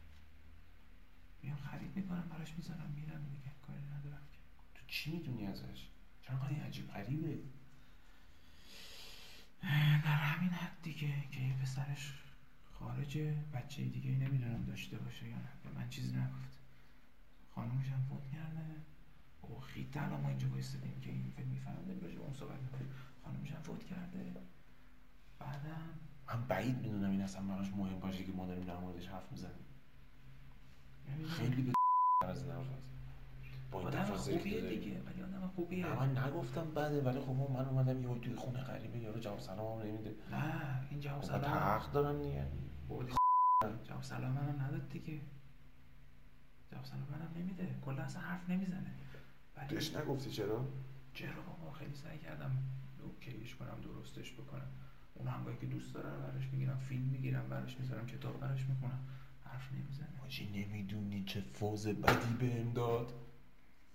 میام 1.42 1.56
خرید 1.56 1.96
می‌کنم 1.96 2.28
براش 2.30 2.54
می‌زنم 2.56 2.90
میرم 2.96 3.24
دیگه 3.30 3.50
کاری 3.66 3.84
ندارم 3.84 4.22
که. 4.32 4.38
تو 4.74 4.86
چی 4.86 5.12
می‌دونی 5.12 5.46
ازش؟ 5.46 5.88
چرا 6.22 6.38
عجیب 6.66 6.90
غریبه؟ 6.90 7.38
در 10.04 10.16
همین 10.16 10.50
حد 10.50 10.82
دیگه 10.82 11.28
که 11.32 11.40
یه 11.40 11.54
پسرش 11.54 12.14
خارجه 12.72 13.34
بچه 13.54 13.84
دیگه 13.84 14.10
نمی‌دونم 14.10 14.64
داشته 14.64 14.98
باشه 14.98 15.28
یا 15.28 15.36
نه. 15.36 15.48
به 15.64 15.70
من 15.70 15.88
چیزی 15.88 16.16
نگفت. 16.16 16.58
خانومش 17.50 17.88
هم 17.88 18.02
فوت 18.08 18.26
کرده. 18.32 18.64
او 19.42 19.60
خیلی 19.60 19.90
الان 19.94 20.20
ما 20.20 20.28
اینجا 20.28 20.48
بایستدیم 20.48 21.00
که 21.00 21.10
این 21.10 21.32
فیلم 21.36 22.00
باشه 22.02 22.18
با 22.18 22.24
اون 22.24 22.34
صحبت 22.34 22.60
می‌کنه. 22.60 22.88
خانومش 23.24 23.52
هم 23.52 23.62
فوت 23.62 23.84
کرده. 23.84 24.34
بعدم 25.38 26.00
من 26.28 26.46
بعید 26.48 26.78
می‌دونم 26.78 27.10
این 27.10 27.22
اصلا 27.22 27.42
براش 27.42 27.68
مهم 27.68 28.00
باشه 28.00 28.24
که 28.24 28.32
ما 28.32 28.46
داریم 28.46 28.64
در 28.64 28.76
موردش 28.76 29.08
حرف 29.08 29.32
می‌زنیم. 29.32 29.64
خیلی 31.28 31.62
به 31.62 31.72
از 32.28 32.44
هست. 32.48 32.93
با 33.74 33.80
این 33.80 33.88
آدم 33.88 34.04
خوبیه. 34.04 34.60
دیگه 34.60 35.02
ولی 35.02 35.22
آدم 35.22 35.50
خوبیه. 35.56 35.86
من 35.86 36.18
نگفتم 36.18 36.70
بده 36.70 37.02
ولی 37.02 37.20
خب 37.20 37.30
من 37.30 37.68
اومدم 37.68 38.02
یه 38.02 38.18
توی 38.18 38.34
خونه 38.34 38.60
غریبه 38.60 38.98
یارو 38.98 39.20
جواب 39.20 39.38
سلام 39.40 39.80
هم 39.80 39.86
نمیده. 39.86 40.14
نه 40.30 40.86
این 40.90 41.00
جواب 41.00 41.20
خب 41.20 41.26
سلام. 41.26 41.44
حق 41.44 41.92
دارم 41.92 42.22
دیگه. 42.22 42.46
جواب 43.84 44.02
سلام 44.02 44.30
منم 44.30 44.62
نداد 44.62 44.88
دیگه. 44.88 45.20
جواب 46.72 46.84
سلام 46.84 47.06
منم 47.12 47.30
نمیده. 47.36 47.74
کلا 47.84 48.02
اصلا 48.02 48.22
حرف 48.22 48.50
نمی‌زنه. 48.50 48.90
بهش 49.70 49.96
نگفتی 49.96 50.30
چرا؟ 50.30 50.64
چرا 51.14 51.42
بابا؟ 51.42 51.72
خیلی 51.72 51.94
سعی 51.94 52.18
کردم 52.18 52.50
اوکیش 53.02 53.54
کنم 53.54 53.78
درستش 53.84 54.32
بکنم. 54.32 54.68
اون 55.14 55.28
همگاهی 55.28 55.56
که 55.56 55.66
دوست 55.66 55.94
داره 55.94 56.10
براش 56.10 56.48
می‌گیرم 56.52 56.78
فیلم 56.78 57.02
می‌گیرم 57.02 57.48
براش 57.48 57.76
می‌ذارم 57.80 58.06
کتاب 58.06 58.40
براش 58.40 58.66
می‌خونم. 58.68 58.98
حرف 59.44 59.72
نمی‌زنه. 59.72 60.18
حاجی 60.20 60.66
نمی‌دونی 60.66 61.24
چه 61.24 61.40
فاز 61.40 61.86
بدی 61.86 62.34
بهم 62.40 62.72
داد. 62.72 63.12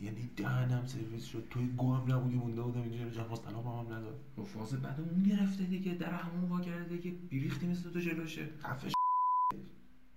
یعنی 0.01 0.29
دهنم 0.37 0.85
سرویس 0.85 1.25
شد. 1.25 1.47
توی 1.49 1.67
گو 1.67 1.93
هم 1.93 2.13
نبودی 2.13 2.35
مونده 2.35 2.61
بودم 2.61 2.81
اینجا. 2.81 3.09
جواب 3.09 3.35
سلام 3.35 3.67
هم 3.67 3.93
نداد. 3.93 4.19
با 4.35 4.43
فاز 4.43 4.73
بعد 4.73 4.99
اون 4.99 5.23
گرفته 5.23 5.63
دیگه. 5.63 5.93
در 5.93 6.11
همون 6.11 6.49
وا 6.49 6.59
کرده 6.59 6.97
دیگه. 6.97 7.11
بیریختی 7.11 7.67
مثل 7.67 7.89
تو 7.89 7.99
جلوشه. 7.99 8.49
خفه 8.59 8.89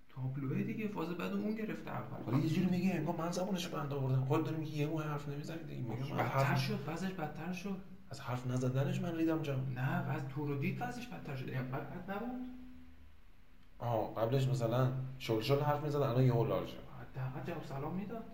تابلوه 0.08 0.62
دیگه. 0.62 0.88
فاز 0.88 1.08
بعد 1.08 1.32
اون 1.32 1.54
گرفته 1.54 1.90
اول. 1.90 2.24
حالا 2.24 2.38
یه 2.38 2.48
جوری 2.50 2.66
میگه 2.66 2.94
انگار 2.94 3.16
من 3.16 3.30
زبونش 3.30 3.68
بند 3.68 3.92
آوردم. 3.92 4.24
خودت 4.24 4.44
داری 4.44 4.56
میگی 4.56 4.78
یه 4.78 4.86
ماه 4.86 5.04
حرف 5.04 5.28
نمی‌زنی 5.28 5.62
دیگه. 5.62 5.80
میگم 5.80 6.16
من 6.16 6.16
بدتر 6.16 6.44
حرف 6.44 6.62
شد. 6.62 6.78
وضعش 6.86 7.12
بدتر 7.12 7.52
شد. 7.52 7.76
از 8.10 8.20
حرف 8.20 8.46
نزدنش 8.46 9.00
من 9.00 9.16
ریدم 9.16 9.42
جام 9.42 9.72
نه 9.74 10.08
وضع 10.08 10.26
تو 10.28 10.46
رو 10.46 10.58
دید 10.58 10.82
وضعش 10.82 11.06
بدتر 11.06 11.36
شد. 11.36 11.48
اینقدر 11.48 11.80
بد 11.80 12.10
نبود. 12.10 12.40
آها 13.78 14.06
قبلش 14.06 14.48
مثلا 14.48 14.92
شل 15.18 15.40
شل 15.40 15.60
حرف 15.60 15.84
می‌زد 15.84 15.96
الان 15.96 16.24
یه 16.24 16.32
هولار 16.32 16.66
شد. 16.66 16.78
حداقل 17.00 17.46
جواب 17.46 17.64
سلام 17.64 17.96
می‌داد. 17.96 18.24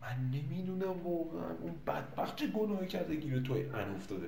من 0.00 0.30
نمی‌دونم 0.30 1.06
واقعا 1.06 1.50
اون 1.50 1.74
بدبخت 1.86 2.36
چه 2.36 2.46
گناهی 2.46 2.88
کرده 2.88 3.16
گیر 3.16 3.40
توی 3.40 3.66
ان 3.66 3.94
افتاده. 3.94 4.26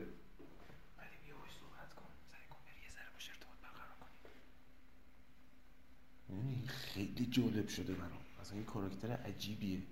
ولی 0.98 1.16
بیا 1.24 1.36
باش 1.36 1.50
صحبت 1.60 1.94
کن. 1.94 2.08
سعی 2.32 2.46
کن 2.50 2.56
بری 2.66 2.82
یه 2.84 2.90
ذره 2.90 3.10
باش 3.14 3.28
ارتباط 3.30 3.56
برقرار 3.62 3.96
کنی. 6.28 6.66
خیلی 6.66 7.26
جالب 7.26 7.68
شده 7.68 7.94
برام. 7.94 8.18
اصلا 8.40 8.56
این 8.56 8.66
کاراکتر 8.66 9.12
عجیبیه. 9.12 9.82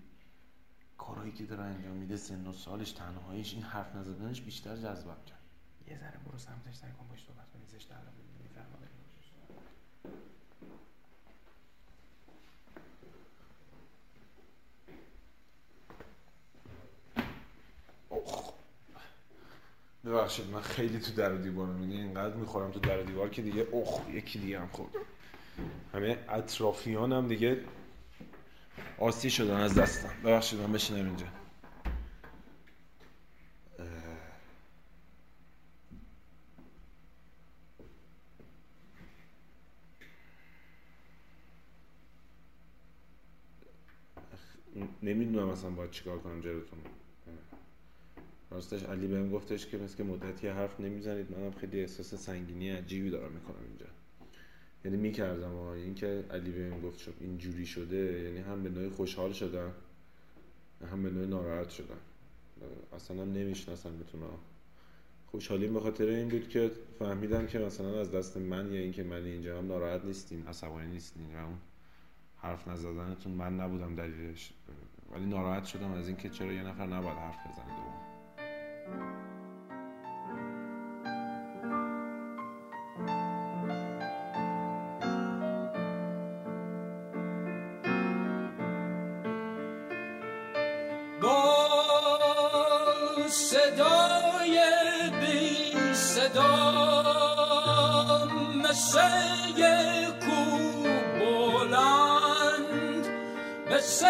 کارهایی 0.99 1.33
که 1.33 1.45
داره 1.45 1.63
انجام 1.63 1.97
میده 1.97 2.17
سن 2.17 2.47
و 2.47 2.53
سالش 2.53 2.93
تنهاییش 2.93 3.55
این 3.55 3.63
حرف 3.63 3.95
نزدنش 3.97 4.41
بیشتر 4.41 4.77
جذبم 4.77 5.25
کرد. 5.27 5.41
یه 5.89 5.99
ذره 5.99 6.19
برو 6.27 6.39
سمتش 6.39 6.75
سعی 6.75 6.93
کن 6.93 7.09
باش 7.09 7.25
صحبت 7.25 7.51
کنی 7.53 7.67
زشت 7.67 7.93
الان 7.93 8.13
می‌فهمم 8.43 8.81
ببخشید 20.05 20.47
من 20.47 20.61
خیلی 20.61 21.01
تو 21.01 21.13
در 21.13 21.33
و 21.35 21.39
دیوارم 21.39 21.81
یعنی 21.83 22.01
اینقدر 22.01 22.35
می‌خورم 22.35 22.71
تو 22.71 22.81
در 22.81 23.01
و 23.01 23.03
دیوار 23.03 23.29
که 23.29 23.43
دیگه 23.43 23.67
اخ 23.75 24.09
یکی 24.09 24.39
دیگه 24.39 24.61
هم 24.61 24.69
خورد. 24.69 24.91
همه 25.95 26.19
اطرافیانم 26.29 27.29
دیگه 27.29 27.65
آسی 28.99 29.31
شدن 29.31 29.57
از 29.61 29.75
دستم. 29.75 30.11
ببخشید 30.25 30.61
من 30.61 30.73
بشینم 30.73 31.07
اینجا. 31.07 31.27
نمی‌دونم 45.03 45.49
اصلا 45.49 45.71
باید 45.71 45.91
چیکار 45.91 46.19
کنم 46.19 46.41
جلوتون. 46.41 46.79
راستش 48.51 48.83
علی 48.83 49.07
بهم 49.07 49.31
گفتش 49.31 49.67
که 49.67 49.79
مثل 49.79 49.97
که 49.97 50.05
مدتی 50.05 50.49
حرف 50.49 50.81
نمی‌زنید 50.81 51.39
منم 51.39 51.51
خیلی 51.51 51.81
احساس 51.81 52.15
سنگینی 52.15 52.71
عجیبی 52.71 53.11
دارم 53.11 53.33
می‌کنم 53.33 53.65
اینجا. 53.69 53.87
یعنی 54.85 54.97
می‌کردم 54.97 55.53
ها. 55.53 55.75
اینکه 55.75 56.25
علی 56.31 56.51
بهم 56.51 56.81
گفت 56.81 56.99
شد 56.99 57.15
اینجوری 57.21 57.67
شده 57.67 58.23
یعنی 58.23 58.39
هم 58.39 58.63
به 58.63 58.71
نوعی 58.71 58.89
خوشحال 58.89 59.33
شدم 59.33 59.73
هم 60.93 61.03
به 61.03 61.11
نوعی 61.11 61.27
ناراحت 61.27 61.71
شدم. 61.71 61.99
اصلا 62.97 63.25
نمی‌شناسم 63.25 63.99
بتونم 63.99 64.39
خوشحالیم 65.27 65.75
به 65.75 65.81
خاطر 65.81 66.07
این 66.07 66.29
بود 66.29 66.49
که 66.49 66.71
فهمیدم 66.99 67.47
که 67.47 67.59
مثلا 67.59 68.01
از 68.01 68.13
دست 68.13 68.37
من 68.37 68.73
یا 68.73 68.81
اینکه 68.81 69.03
من 69.03 69.25
اینجا 69.25 69.59
هم 69.59 69.67
ناراحت 69.67 70.05
نیستیم. 70.05 70.49
عصبانی 70.49 70.91
نیستیم. 70.91 71.37
و 71.37 71.45
اون 71.45 71.59
حرف 72.37 72.69
نزدنتون 72.69 73.33
من 73.33 73.61
نبودم 73.61 73.97
دلیلش. 73.97 74.53
ولی 75.13 75.27
ناراحت 75.27 75.65
شدم 75.65 75.93
از 75.93 76.07
اینکه 76.09 76.29
چرا 76.29 76.53
یه 76.53 76.63
نفر 76.63 76.87
نباید 76.87 77.19
حرف 77.19 77.47
بزنه 77.47 77.77
دوم 77.77 78.10
با 91.23 91.71
صدای 93.29 94.61
بی 95.21 95.95
صدا 95.95 96.81
مثل 98.65 99.01
کو 100.21 100.59
بلند 101.19 103.07
مثل 103.71 104.07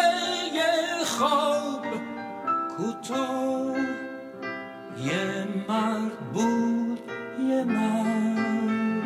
خواب 1.05 1.85
کوتاه. 2.77 3.50
مرد 5.71 6.33
بود 6.33 6.99
یه 7.49 7.63
مرد 7.63 9.01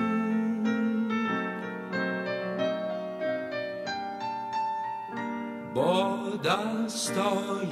با 5.76 6.18
دستای 6.46 7.70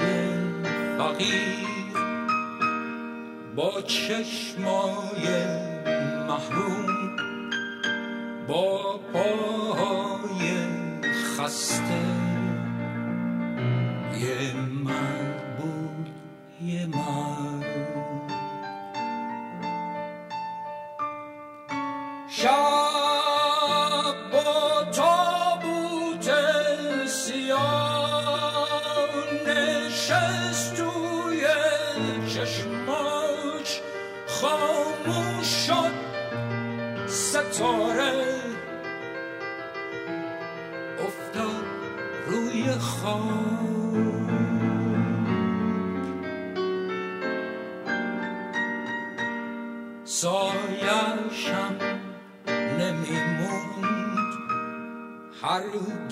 فقیر 0.98 1.98
با 3.56 3.82
چشمای 3.82 5.26
محروم 6.28 7.16
با 8.48 9.00
پاهای 9.14 10.54
خسته. 11.38 12.04
یه 14.20 14.54
مرد 14.84 15.58
بود 15.58 16.10
یه 16.62 16.86
مرد 16.86 17.53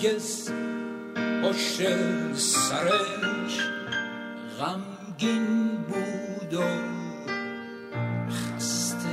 هرگز 0.02 0.50
پشت 1.42 1.78
سرش 2.34 3.58
غمگین 4.58 5.76
بود 5.76 6.54
و 6.54 6.62
خسته. 8.30 9.08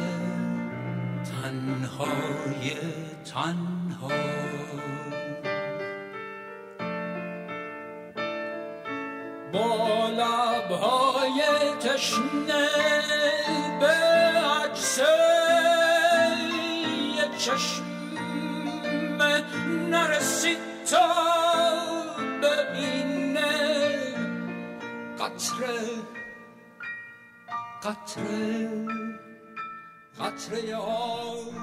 تنهای 1.41 2.71
تنها. 3.34 4.10
با 9.54 10.10
لبهای 10.10 11.41
تشنه 11.80 12.69
به 13.80 13.88
عکس 14.39 14.99
چشم 17.38 17.78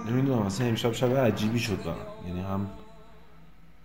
نمی‌دونم 0.07 0.43
اصلا 0.43 0.67
امشب 0.67 0.93
شب 0.93 1.17
عجیبی 1.17 1.59
شد 1.59 1.83
برام. 1.83 2.27
یعنی 2.27 2.41
هم 2.41 2.71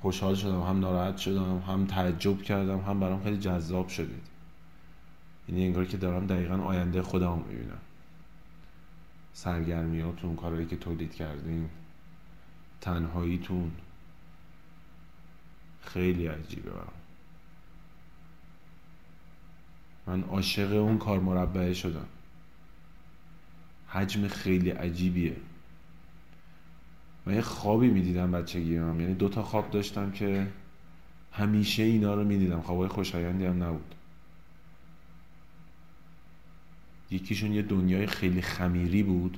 خوشحال 0.02 0.36
شدم 0.36 0.62
هم 0.62 0.80
ناراحت 0.80 1.18
شدم 1.18 1.60
هم 1.68 1.86
تعجب 1.86 2.42
کردم 2.42 2.80
هم 2.80 3.00
برام 3.00 3.24
خیلی 3.24 3.38
جذاب 3.38 3.88
شدید. 3.88 4.24
یعنی 5.50 5.66
انگار 5.66 5.86
که 5.86 5.98
دارم 5.98 6.28
دقیقا 6.28 6.56
آینده 6.56 7.02
خودم 7.02 7.44
می‌بینم. 7.50 7.78
سرگرمیاتون 9.34 10.36
کارهایی 10.36 10.66
که 10.66 10.76
تولید 10.76 11.16
کردین 11.16 11.70
تنهاییتون. 12.82 13.72
خیلی 15.82 16.28
عجیبه 16.28 16.70
برام. 16.70 16.94
من 20.08 20.24
عاشق 20.24 20.72
اون 20.72 20.98
کار 20.98 21.20
مربعه 21.20 21.74
شدم. 21.74 22.06
حجم 23.92 24.28
خیلی 24.28 24.70
عجیبیه. 24.70 25.36
من 27.26 27.34
یه 27.34 27.42
خوابی 27.42 27.88
می‌دیدم 27.88 28.32
بچگیم 28.32 29.02
یعنی 29.02 29.14
دو 29.14 29.30
تا 29.30 29.44
خواب 29.44 29.72
داشتم 29.72 30.12
که 30.12 30.48
همیشه 31.32 31.84
اینا 31.84 32.16
رو 32.16 32.24
می‌دیدم. 32.24 32.62
خوابای 32.62 32.88
خوشایندی 32.88 33.46
هم 33.46 33.64
نبود. 33.64 33.96
یکیشون 37.12 37.54
یه 37.54 37.62
دنیای 37.62 38.08
خیلی 38.08 38.42
خمیری 38.42 39.04
بود 39.04 39.38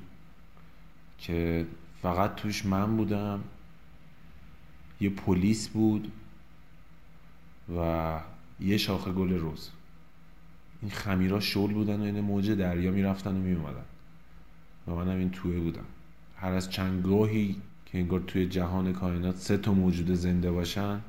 که 1.17 1.65
فقط 2.01 2.35
توش 2.35 2.65
من 2.65 2.97
بودم 2.97 3.43
یه 5.01 5.09
پلیس 5.09 5.67
بود 5.67 6.11
و 7.77 8.19
یه 8.59 8.77
شاخه 8.77 9.11
گل 9.11 9.33
رز 9.41 9.69
این 10.81 10.91
خمیرا 10.91 11.39
شل 11.39 11.73
بودن 11.73 11.99
و 11.99 12.03
این 12.03 12.19
موج 12.19 12.51
دریا 12.51 12.91
می‌رفتن 12.91 13.35
و 13.35 13.39
میومدن 13.39 13.85
و 14.87 14.91
منم 14.91 15.17
این 15.17 15.29
توه 15.29 15.59
بودم. 15.59 15.85
هر 16.35 16.51
از 16.51 16.69
چند 16.69 17.03
گاهی 17.03 17.55
که 17.85 17.97
انگار 17.97 18.19
توی 18.19 18.45
جهان 18.45 18.93
کائنات 18.93 19.35
سه 19.35 19.57
تا 19.57 19.73
موجود 19.73 20.13
زنده 20.13 20.51
باشن 20.51 20.99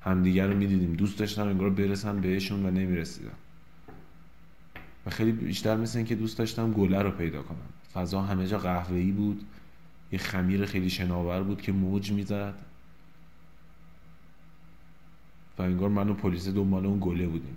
همدیگر 0.00 0.46
رو 0.46 0.56
می‌دیدیم. 0.56 0.94
دوست 0.94 1.18
داشتم 1.18 1.48
انگار 1.48 1.70
برسم 1.70 2.20
بهشون 2.20 2.66
و 2.66 2.70
نمی‌رسیدم. 2.70 3.36
و 5.06 5.10
خیلی 5.10 5.32
بیشتر 5.32 5.76
مثل 5.76 5.98
اینکه 5.98 6.14
دوست 6.14 6.38
داشتم 6.38 6.72
گله 6.72 7.02
رو 7.02 7.10
پیدا 7.10 7.42
کنم. 7.42 7.58
فضا 7.94 8.22
همه 8.22 8.46
جا 8.46 8.58
قهوه‌ای 8.58 9.10
بود. 9.10 9.46
یه 10.12 10.18
خمیر 10.18 10.66
خیلی 10.66 10.90
شناور 10.90 11.42
بود 11.42 11.62
که 11.62 11.72
موج 11.72 12.12
می‌زد. 12.12 12.54
و 15.58 15.62
انگار 15.62 15.88
من 15.88 16.08
و 16.08 16.14
پلیس 16.14 16.48
دنبال 16.48 16.86
اون 16.86 16.98
گله 17.00 17.26
بودیم. 17.26 17.56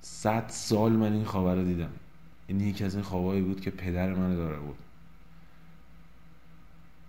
صد 0.00 0.44
سال 0.48 0.92
من 0.92 1.12
این 1.12 1.24
خواب 1.24 1.48
رو 1.48 1.64
دیدم. 1.64 1.90
این 2.46 2.60
یکی 2.60 2.84
از 2.84 2.94
این 2.94 3.04
خوابایی 3.04 3.42
بود 3.42 3.60
که 3.60 3.70
پدر 3.70 4.14
من 4.14 4.34
داره 4.34 4.58
بود. 4.58 4.78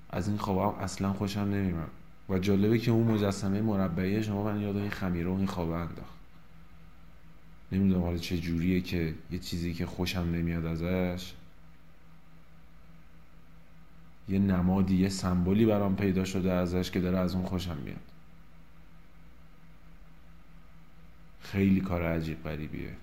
از 0.10 0.28
این 0.28 0.38
خواب 0.38 0.80
اصلا 0.80 1.14
خوشم 1.14 1.40
نمیاد 1.40 1.90
و 2.30 2.40
جالبه 2.40 2.80
که 2.80 2.92
اون 2.92 3.08
مجسمه 3.08 3.62
مربعی 3.62 4.24
شما 4.24 4.44
من 4.44 4.62
یاد 4.62 4.78
این 4.78 4.90
خمیره 4.90 5.30
و 5.30 5.34
این 5.34 5.48
خوابه 5.48 5.74
انداخت. 5.74 6.14
نمی‌دونم 7.72 8.02
حالا 8.02 8.18
چه 8.18 8.38
جوریه 8.38 8.82
که 8.82 9.16
یه 9.32 9.40
چیزی 9.40 9.74
که 9.74 9.86
خوشم 9.86 10.20
نمیاد 10.20 10.66
ازش. 10.66 11.34
یه 14.30 14.40
نمادی 14.40 14.96
یه 14.96 15.10
سمبولی 15.10 15.66
برام 15.66 15.96
پیدا 15.96 16.26
شده 16.26 16.52
ازش 16.52 16.92
که 16.92 17.00
داره 17.00 17.18
از 17.18 17.36
اون 17.36 17.46
خوشم 17.46 17.78
میاد. 17.78 18.00
خیلی 21.42 21.82
کار 21.82 22.04
عجیب 22.04 22.44
غریبیه. 22.44 22.96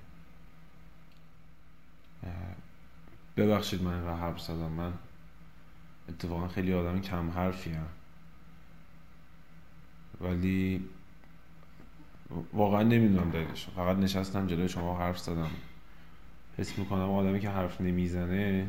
ببخشید 3.36 3.82
من 3.82 3.94
اینقدر 3.94 4.20
حرف 4.20 4.40
زدم. 4.40 4.70
من 4.70 4.92
اتفاقا 6.08 6.48
خیلی 6.48 6.74
آدم 6.74 7.00
کم 7.00 7.30
حرفی 7.30 7.72
هم. 7.72 7.86
ولی 10.20 10.88
واقعا 12.52 12.82
نمی‌دونم 12.82 13.30
دلیلش. 13.30 13.68
فقط 13.76 13.96
نشستم 13.96 14.46
جلوی 14.46 14.68
شما 14.68 14.98
حرف 14.98 15.18
زدم. 15.18 15.50
حس 16.58 16.78
می‌کنم 16.78 17.10
آدمی 17.10 17.40
که 17.40 17.50
حرف 17.50 17.80
نمی‌زنه 17.80 18.66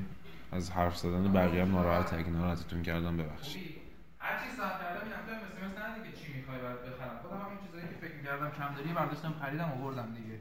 از 0.51 0.71
حرف 0.71 0.97
زدن 0.97 1.33
بقیه 1.33 1.61
هم 1.61 1.71
ناراحته. 1.71 2.15
اگه 2.15 2.29
ناراحتتون 2.29 2.83
کردم 2.83 3.17
ببخشید. 3.17 3.81
هر 4.19 4.37
چی 4.43 4.55
ساعت 4.57 4.81
کردم 4.81 5.01
این 5.03 5.13
هفته 5.13 6.03
دیگه 6.03 6.17
چی 6.17 6.33
می‌خوای 6.33 6.57
بخرم. 6.59 7.17
خودم 7.21 7.41
همین 7.41 7.57
چیزایی 7.65 7.87
که 7.87 8.07
فکر 8.07 8.15
می‌کردم 8.15 8.51
کم 8.51 8.75
داری 8.75 8.93
برداشتم 8.93 9.33
خریدم 9.41 9.71
آوردم 9.71 10.13
دیگه. 10.13 10.39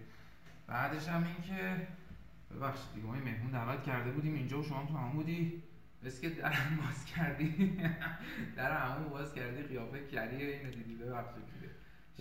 بعدش 0.66 1.08
هم 1.08 1.24
این 1.24 1.42
که 1.48 1.86
ببخشید 2.56 2.94
دیگه 2.94 3.06
ما 3.06 3.16
یه 3.16 3.22
مهمون 3.22 3.50
دعوت 3.50 3.82
کرده 3.82 4.10
بودیم 4.10 4.34
اینجا 4.34 4.60
و 4.60 4.62
شما 4.62 4.78
هم 4.78 4.86
تو 4.86 4.96
همون 4.96 5.12
بودی. 5.12 5.62
بس 6.04 6.20
که 6.20 6.28
در 6.28 6.52
باز 6.82 7.04
کردی. 7.04 7.78
در 8.56 8.72
همون 8.72 9.08
باز 9.08 9.34
کردی 9.34 9.62
قیافه 9.62 10.06
کری 10.06 10.46
اینو 10.46 10.70
دیدی. 10.70 10.94
ببخشید 10.94 11.42
دیگه. 11.54 11.72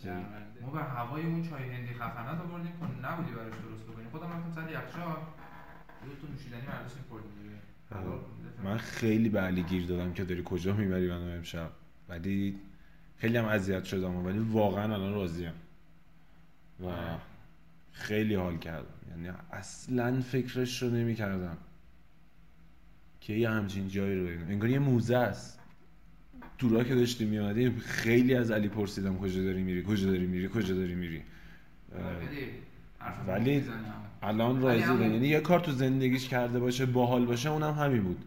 شرمنده. 0.04 0.62
ما 0.62 0.72
به 0.72 0.80
هوای 0.80 1.24
اون 1.24 1.50
چای 1.50 1.70
هندی 1.70 1.94
خفنات 1.94 2.39
آوردیم 2.42 2.72
که 2.72 3.08
نبودی 3.08 3.32
براش 3.32 3.54
درست 3.54 3.84
بکنیم 3.84 4.10
خودم 4.10 4.26
رفتم 4.26 4.52
سر 4.52 4.72
یخچال. 4.72 5.18
دو 6.06 6.28
تا 6.28 6.34
نوشیدنی 6.34 6.62
برداشتیم 6.62 7.04
خوردیم. 7.10 7.30
من 8.63 8.78
خیلی 8.78 9.30
به 9.30 9.39
علی 9.39 9.63
گیر 9.63 9.86
دادم 9.86 10.13
که 10.13 10.24
داری 10.24 10.42
کجا 10.46 10.74
می‌بری 10.74 11.12
منو 11.12 11.32
امشب. 11.32 11.72
ولی 12.10 12.60
خیلی 13.18 13.38
هم 13.38 13.46
اذیت 13.46 13.84
شدم 13.84 14.26
ولی 14.26 14.39
واقعا 14.39 14.84
الان 14.94 15.13
راضیم. 15.13 15.54
و 16.84 16.88
خیلی 17.92 18.36
حال 18.36 18.58
کردم. 18.58 18.99
یعنی 19.10 19.38
اصلا 19.52 20.22
فکرش 20.22 20.84
رو 20.84 20.89
نمی 20.89 21.15
کردم 21.15 21.58
که 23.22 23.34
یه 23.34 23.50
همچین 23.50 23.88
جایی 23.88 24.19
رو 24.19 24.26
بریم 24.26 24.48
انگار 24.50 24.69
یه 24.69 24.80
موزه 24.80 25.17
است. 25.17 25.60
تو 26.58 26.69
راه 26.69 26.84
که 26.84 26.95
داشتیم 26.95 27.28
میامدیم 27.28 27.78
خیلی 27.80 28.36
از 28.36 28.52
علی 28.52 28.67
پرسیدم 28.67 29.17
کجا 29.17 29.43
داری 29.43 29.63
میری؟ 29.63 29.84
کجا 29.84 30.08
داری 30.08 30.26
میری؟ 30.26 30.50
کجا 30.50 30.76
داری 30.76 30.95
میری؟ 30.95 31.22
ولی. 33.28 33.63
الان 34.22 34.62
راضی 34.62 34.80
یعنی 34.80 35.28
یه 35.28 35.39
کار 35.39 35.60
تو 35.60 35.72
زندگیش 35.72 36.30
کرده 36.30 36.60
باشه 36.60 36.86
باحال 36.86 37.26
باشه 37.26 37.50
اونم 37.50 37.74
همین 37.74 38.04
بود. 38.04 38.26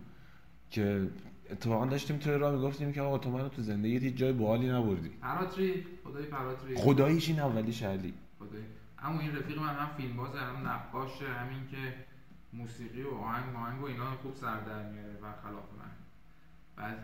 که 0.70 1.08
اتفاقا 1.50 1.86
داشتیم 1.86 2.16
توی 2.16 2.32
راه 2.32 2.54
می‌گفتیم 2.54 2.92
که 2.92 3.00
آقا 3.00 3.18
تو 3.18 3.30
منو 3.30 3.48
تو 3.48 3.62
زندگیت 3.62 4.02
هیچ 4.02 4.14
جای 4.14 4.32
باحالی 4.32 4.68
نبردی. 4.68 5.08
پراتری 5.08 5.86
خدای 6.04 6.24
پراتری. 6.24 6.76
خداییش 6.76 7.28
این 7.28 7.40
اولیش 7.40 7.82
علی. 7.82 8.14
خدای. 8.38 8.62
اما 9.02 9.20
این 9.20 9.36
رفیق 9.36 9.58
من 9.58 9.74
هم 9.74 9.88
فیلم 9.96 10.16
بازه 10.16 10.38
هم 10.38 10.68
نقاشه 10.68 11.28
همین 11.28 11.68
که 11.70 11.94
موسیقی 12.52 13.02
و 13.02 13.10
آهنگ 13.10 13.52
ماهنگ 13.52 13.82
و 13.82 13.84
اینا 13.84 14.16
خوب 14.16 14.34
سر 14.34 14.60
در 14.60 14.90
میاره 14.90 15.12
و 15.12 15.32
خلاف 15.42 15.64
من. 15.78 15.90
بعد 16.76 16.98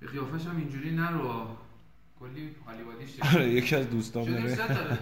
به 0.00 0.06
قیافش 0.06 0.46
هم 0.46 0.56
اینجوری 0.56 0.96
نرو. 0.96 1.56
کلی 2.20 2.56
حالیوادیش 2.64 3.16
شده. 3.16 3.34
آره 3.34 3.50
یکی 3.50 3.76
از 3.76 3.90
دوستام 3.90 4.24
شده 4.24 4.56
داره؟ 4.56 4.98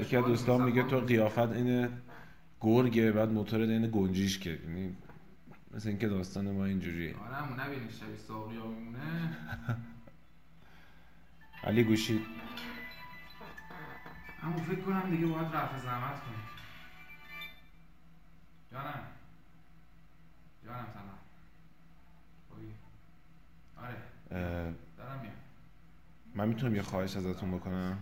یکی 0.00 0.16
از 0.16 0.24
دوستان 0.24 0.62
میگه 0.62 0.82
تو. 0.82 1.00
قیافت 1.00 1.38
این 1.38 1.88
گرگه 2.60 3.12
بعد 3.12 3.28
موتور 3.28 3.60
این 3.60 3.90
گنجیش 3.90 4.38
که 4.38 4.50
یعنی 4.50 4.96
مثل 5.74 5.88
اینکه 5.88 6.08
داستان 6.08 6.50
ما 6.50 6.64
اینجوریه. 6.64 7.16
آره 7.16 7.34
همون 7.34 7.60
نبینی 7.60 7.90
شبیه 7.90 8.16
ساقی 8.16 8.56
میمونه. 8.56 9.36
علی 11.64 11.84
گوشی. 11.84 12.20
همون 14.42 14.62
فکر 14.62 14.80
کنم 14.80 15.10
دیگه 15.10 15.26
باید 15.26 15.46
رفع 15.46 15.78
زحمت 15.78 16.20
کنیم. 16.20 16.40
جانم. 18.72 19.02
جانم 20.66 20.86
سلام؟ 20.94 21.18
آره. 23.76 23.96
دارم 24.98 25.20
میام. 25.20 25.34
من 26.34 26.48
می‌تونم 26.48 26.74
یه 26.74 26.82
خواهش 26.82 27.16
ازتون 27.16 27.50
بکنم؟ 27.50 27.98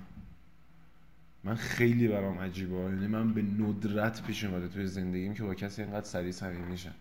من 1.44 1.54
خیلی 1.54 2.08
برام 2.08 2.38
عجیبه. 2.38 2.76
یعنی 2.76 3.06
من 3.06 3.34
به 3.34 3.42
ندرت 3.42 4.22
پیش 4.22 4.44
اومده 4.44 4.68
توی 4.68 4.86
زندگیم 4.86 5.34
که 5.34 5.42
با 5.42 5.54
کسی 5.54 5.82
اینقدر 5.82 6.06
سریع 6.06 6.32
صمیمی 6.32 6.64
میشم. 6.66 6.94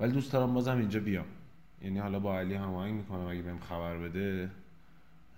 ولی 0.00 0.12
دوست 0.12 0.32
دارم 0.32 0.54
بازم 0.54 0.78
اینجا 0.78 1.00
بیام. 1.00 1.26
یعنی 1.82 1.98
حالا 1.98 2.20
با 2.20 2.38
علی 2.38 2.54
هماهنگ 2.54 2.94
می‌کنم 2.94 3.26
اگه 3.26 3.42
بهم 3.42 3.58
خبر 3.58 3.98
بده. 3.98 4.50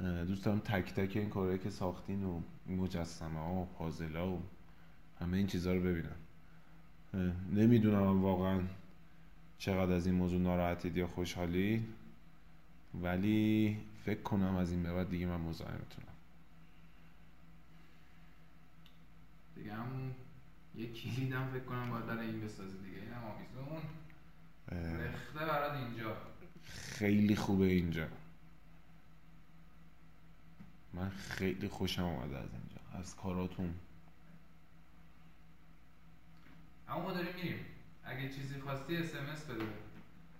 دوست 0.00 0.44
دارم 0.44 0.58
تک 0.58 0.94
تک 0.94 1.16
این 1.16 1.28
کارهایی 1.30 1.58
که 1.58 1.70
ساختین 1.70 2.24
و 2.24 2.40
مجسمه 2.66 3.40
ها 3.40 3.52
و 3.52 3.66
پازل 3.78 4.16
ها 4.16 4.28
و 4.28 4.42
همه 5.20 5.36
این 5.36 5.46
چیزها 5.46 5.72
رو 5.72 5.80
ببینم. 5.80 6.16
نمی‌دونم 7.52 8.22
واقعا 8.22 8.60
چقدر 9.58 9.92
از 9.92 10.06
این 10.06 10.14
موضوع 10.14 10.40
ناراحتید 10.40 10.96
یا 10.96 11.06
خوشحالید 11.06 11.88
ولی 13.02 13.76
فکر 14.04 14.22
کنم 14.22 14.56
از 14.56 14.70
این 14.70 14.82
به 14.82 14.92
بعد 14.92 15.10
دیگه 15.10 15.26
من 15.26 15.40
مزاحمتونم 15.40 16.06
دیگه 19.56 19.74
همون 19.74 20.14
یه 20.74 20.92
کلیدم 20.92 21.48
فکر 21.52 21.64
کنم 21.64 21.90
باید 21.90 22.06
برای 22.06 22.26
این 22.26 22.40
بسازی 22.40 22.78
دیگه. 22.78 22.98
اینم 22.98 23.24
آویزون. 23.24 23.82
رخته 25.00 25.38
برات 25.46 25.72
اینجا. 25.72 26.16
خیلی 26.64 27.36
خوبه 27.36 27.66
اینجا. 27.66 28.06
من 31.10 31.16
خیلی 31.16 31.68
خوشم 31.68 32.04
اومده 32.04 32.38
از 32.38 32.48
اینجا 32.52 32.98
از 33.00 33.16
کاراتون. 33.16 33.74
اما 36.88 37.00
ما 37.00 37.12
داریم 37.12 37.34
میریم. 37.34 37.66
اگه 38.04 38.28
چیزی 38.28 38.60
خواستی 38.60 38.96
اس 38.96 39.14
ام 39.14 39.26
اس 39.26 39.44
بده. 39.44 39.64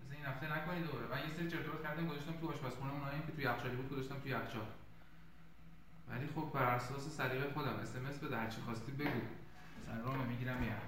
مثل 0.05 0.15
این 0.17 0.25
هفته 0.25 0.57
نکنید 0.57 0.87
دوباره. 0.87 1.07
من 1.07 1.29
یه 1.29 1.37
سری 1.37 1.51
چرت 1.51 1.69
و 1.69 1.73
پرت 1.73 1.83
کردم 1.83 2.09
گذاشتم 2.09 2.33
تو 2.33 2.49
آشپزخونه 2.49 2.93
اونایی 2.93 3.23
که 3.27 3.33
توی 3.33 3.45
یخچالی 3.45 3.77
بود 3.77 3.91
گذاشتم 3.91 4.21
توی 4.21 4.31
یخچال. 4.31 4.67
ولی 6.09 6.27
خب 6.27 6.51
بر 6.55 6.65
اساس 6.65 7.17
سلیقه 7.17 7.53
خودم 7.53 7.75
اس 7.83 7.97
ام 7.97 8.07
اس 8.07 8.19
بده 8.19 8.37
هر 8.37 8.51
چی 8.51 8.61
خواستی 8.61 8.93
بگو. 8.93 9.21
مثلا 9.83 10.05
رامه 10.05 10.25
می‌گیرم 10.25 10.61
میام 10.61 10.81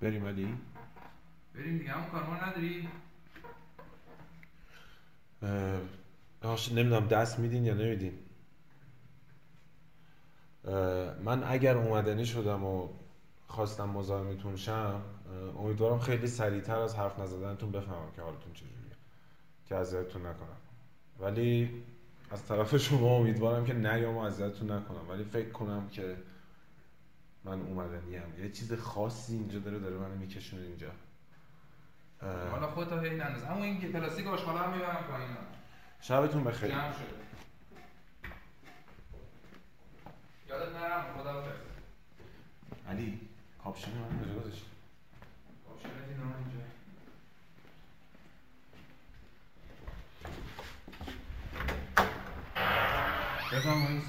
بریم 0.00 0.26
علی. 0.26 0.56
بریم 1.54 1.78
دیگه 1.78 1.92
همون 1.92 2.10
کار 2.10 2.24
ما 2.24 2.36
نداری 2.36 2.88
اه، 6.44 6.50
باشه 6.50 6.74
نمی‌دونم 6.74 7.06
دست 7.06 7.38
میدین 7.38 7.64
یا 7.64 7.74
نمیدین. 7.74 8.12
من 11.24 11.44
اگر 11.44 11.76
اومدنی 11.76 12.26
شدم 12.26 12.64
و 12.64 12.88
خواستم 13.48 13.88
مزاحمتون 13.88 14.56
شم 14.56 15.02
امیدوارم 15.58 15.98
خیلی 15.98 16.26
سریعتر 16.26 16.78
از 16.78 16.96
حرف 16.96 17.18
نزدنتون 17.18 17.70
بفهمم 17.72 18.12
که 18.16 18.22
حالتون 18.22 18.52
چجوریه 18.52 18.74
که 19.68 19.76
اذیتتون 19.76 20.26
نکنم. 20.26 20.56
ولی 21.20 21.82
از 22.30 22.46
طرف 22.46 22.76
شما 22.76 23.16
امیدوارم 23.16 23.64
که 23.64 23.74
نیام 23.74 24.16
و 24.16 24.20
اذیتتون 24.20 24.70
نکنم. 24.70 25.10
ولی 25.10 25.24
فکر 25.24 25.50
کنم 25.50 25.88
که 25.88 26.16
من 27.44 27.60
اومدنی 27.60 28.16
هم 28.16 28.42
یه 28.42 28.50
چیز 28.50 28.72
خاصی 28.72 29.34
اینجا 29.34 29.58
داره 29.58 29.78
داره 29.78 29.96
منو 29.96 30.14
میکشونه 30.14 30.62
اینجا. 30.62 30.90
حالا 32.50 32.66
خودت 32.66 32.92
هی 32.92 33.16
ننداز. 33.16 33.44
اما 33.44 33.64
این 33.64 33.92
پلاستیک 33.92 34.26
آشغالا 34.26 34.58
هم 34.58 34.72
می‌برم 34.72 35.04
پایین. 35.10 35.36
شبتون 36.08 36.44
بخیر. 36.44 36.68
جمع 36.70 36.92
شده 36.92 37.04
یادت 40.48 40.76
نرم 40.76 41.04
خدا 41.18 41.44
علی 42.88 43.20
کاپشن 43.64 43.90
من 43.90 44.24
کجا 44.24 44.34
گذاشتی؟ 44.40 44.64
آپشنت 45.70 45.92
اینا 46.08 46.22
اینجا. 46.38 46.64
بفهم 53.52 54.02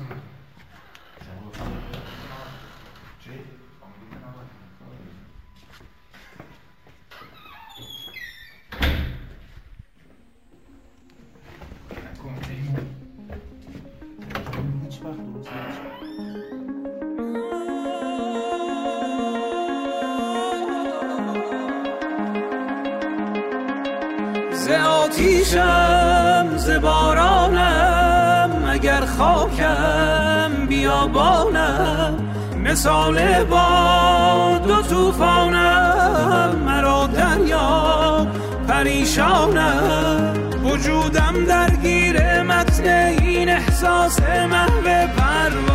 مثال 32.75 33.43
باد 33.43 34.69
و 34.69 34.81
طوفانم 34.81 36.55
مرا 36.65 37.07
دریا 37.07 38.27
پریشانم 38.67 40.33
وجودم 40.63 41.45
درگیر 41.47 42.43
متن 42.43 42.87
این 42.87 43.49
احساس 43.49 44.19
محو 44.21 45.07
پروازه 45.07 45.67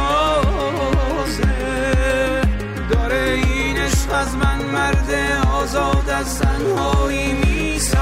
داره 2.91 3.41
این 3.45 3.77
عشق 3.77 4.13
از 4.15 4.35
من 4.37 4.63
مرد 4.63 5.11
آزاد 5.53 6.11
از 6.11 6.39
تنهایی 6.39 7.33
می‌سازه. 7.33 8.01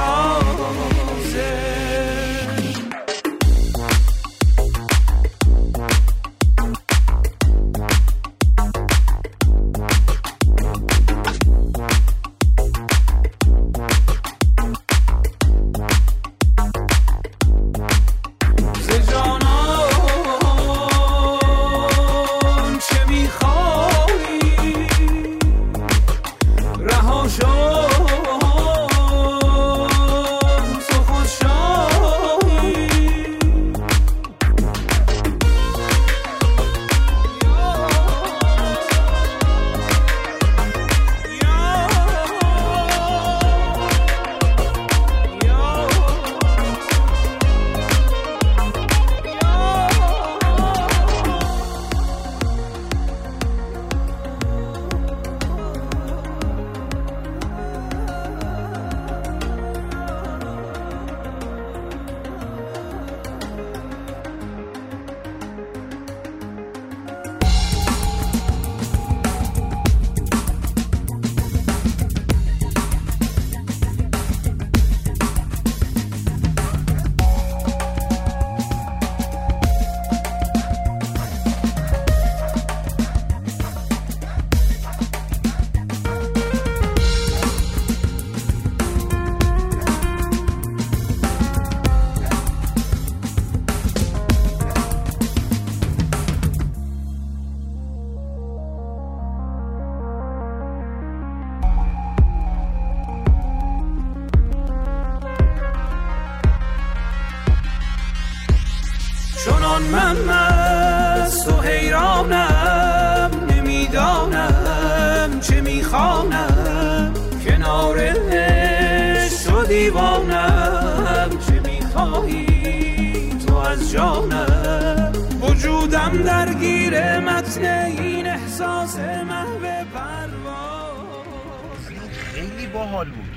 دیوانم 119.88 121.30
چه 121.46 121.60
می‌خواهی. 121.60 123.30
تو 123.46 123.54
از 123.54 123.92
جانم 123.92 125.12
وجودم 125.40 126.22
درگیر 126.22 127.20
متن 127.20 127.64
این 127.84 128.26
احساس 128.26 128.98
محو 128.98 129.84
پرواز. 129.94 131.88
خیلی 132.12 132.66
باحال 132.66 133.08
بود. 133.08 133.36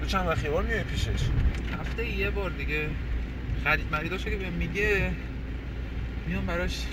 تو 0.00 0.06
چند 0.06 0.28
وقت 0.28 0.44
یه 0.44 0.50
بار 0.50 0.62
میای 0.62 0.82
پیشش؟ 0.82 1.08
هفته 1.80 2.06
یه 2.06 2.30
بار 2.30 2.50
دیگه. 2.50 2.88
خرید 3.64 3.86
مریداشو 3.92 4.30
که 4.30 4.36
بهم 4.36 4.52
میگه 4.52 5.12
میام 6.26 6.46
براش. 6.46 6.86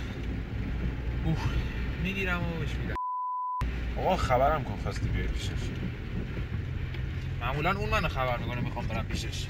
اوه 1.26 1.38
می‌گیرم 2.04 2.40
و 2.40 2.60
بهش 2.60 2.70
میدم. 2.82 2.96
آقا 3.98 4.16
خبرم 4.16 4.64
کن 4.64 4.80
خواستی 4.84 5.10
بیای 5.10 5.28
پیشش. 5.28 5.52
معمولا 7.42 7.78
اون 7.78 7.90
منو 7.90 8.08
خبر 8.08 8.38
می‌کنه 8.38 8.62
می‌خوام 8.62 8.88
برم 8.88 9.06
پیشش. 9.06 9.46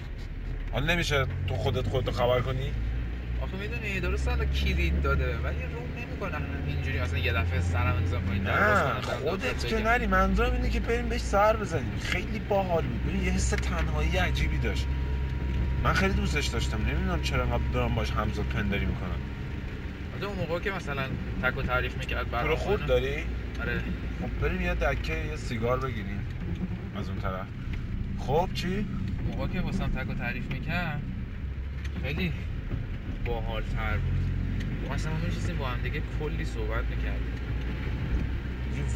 حالا 0.72 0.94
نمیشه 0.94 1.26
تو 1.48 1.56
خودت 1.56 1.88
خودتو 1.88 2.12
خبر 2.12 2.42
کنی؟ 2.42 2.72
آخه 3.42 3.58
می‌دونی 3.58 4.00
درست 4.00 4.28
حالا 4.28 4.46
کلید 4.46 5.02
داده 5.02 5.38
ولی 5.38 5.56
رو 5.74 6.02
نمی‌کنه 6.02 6.38
اینجوری 6.68 7.00
اصلا 7.00 7.20
یه 7.20 7.34
دفعه 7.34 7.62
سرم 7.62 8.04
کنید 8.28 8.48
نه 8.48 9.02
خودت 9.02 9.68
که 9.68 9.80
نری. 9.80 10.08
منظورم 10.08 10.54
اینه 10.54 10.70
که 10.70 10.80
بریم 10.80 11.10
بهش 11.10 11.22
سر 11.22 11.58
بزنیم. 11.58 11.98
خیلی 12.00 12.40
باحال 12.40 12.84
بود. 12.84 13.16
یه 13.16 13.32
حس 13.32 13.50
تنهایی 13.50 14.18
عجیبی 14.18 14.58
داشت. 14.58 14.88
من 15.84 15.94
خیلی 15.94 16.14
دوستش 16.14 16.48
داشتم. 16.48 16.78
نمی‌دونم 16.78 17.22
چرا 17.22 17.44
انقدر 17.44 17.64
دارم 17.74 17.96
باش 17.96 18.12
همزاد 18.12 18.46
پنداری 18.46 18.86
می‌کنم. 18.86 19.20
اون 20.22 20.36
موقع 20.36 20.60
که 20.60 20.72
مثلا 20.72 21.04
تک 21.44 21.58
و 21.58 21.62
تعریف 21.62 21.98
می‌کرد 21.98 22.36
رو 22.36 22.56
خود 22.56 22.86
داری؟ 22.86 23.26
آره. 23.62 23.82
خب 24.22 24.40
بریم 24.42 24.62
یه 24.62 24.74
دکه 24.74 25.14
یه 25.14 25.36
سیگار 25.36 25.80
بگیریم 25.80 26.28
از 26.96 27.10
اون 27.10 27.20
طرف. 27.20 27.48
خب 28.28 28.50
چی؟ 28.54 28.86
موقع 29.32 29.48
که 29.48 29.62
واسم 29.62 29.88
تک 29.88 30.18
تعریف 30.18 30.52
می‌کرد 30.52 31.02
خیلی 32.04 32.34
باحال 33.26 33.64
تر 33.64 33.98
بود. 33.98 34.92
اصلا 34.92 35.14
ما 35.14 35.20
میشستیم 35.26 35.58
با 35.58 35.68
هم 35.68 35.82
دیگه 35.82 36.02
کلی 36.20 36.46
صحبت 36.46 36.86
می‌کردیم. 36.86 37.34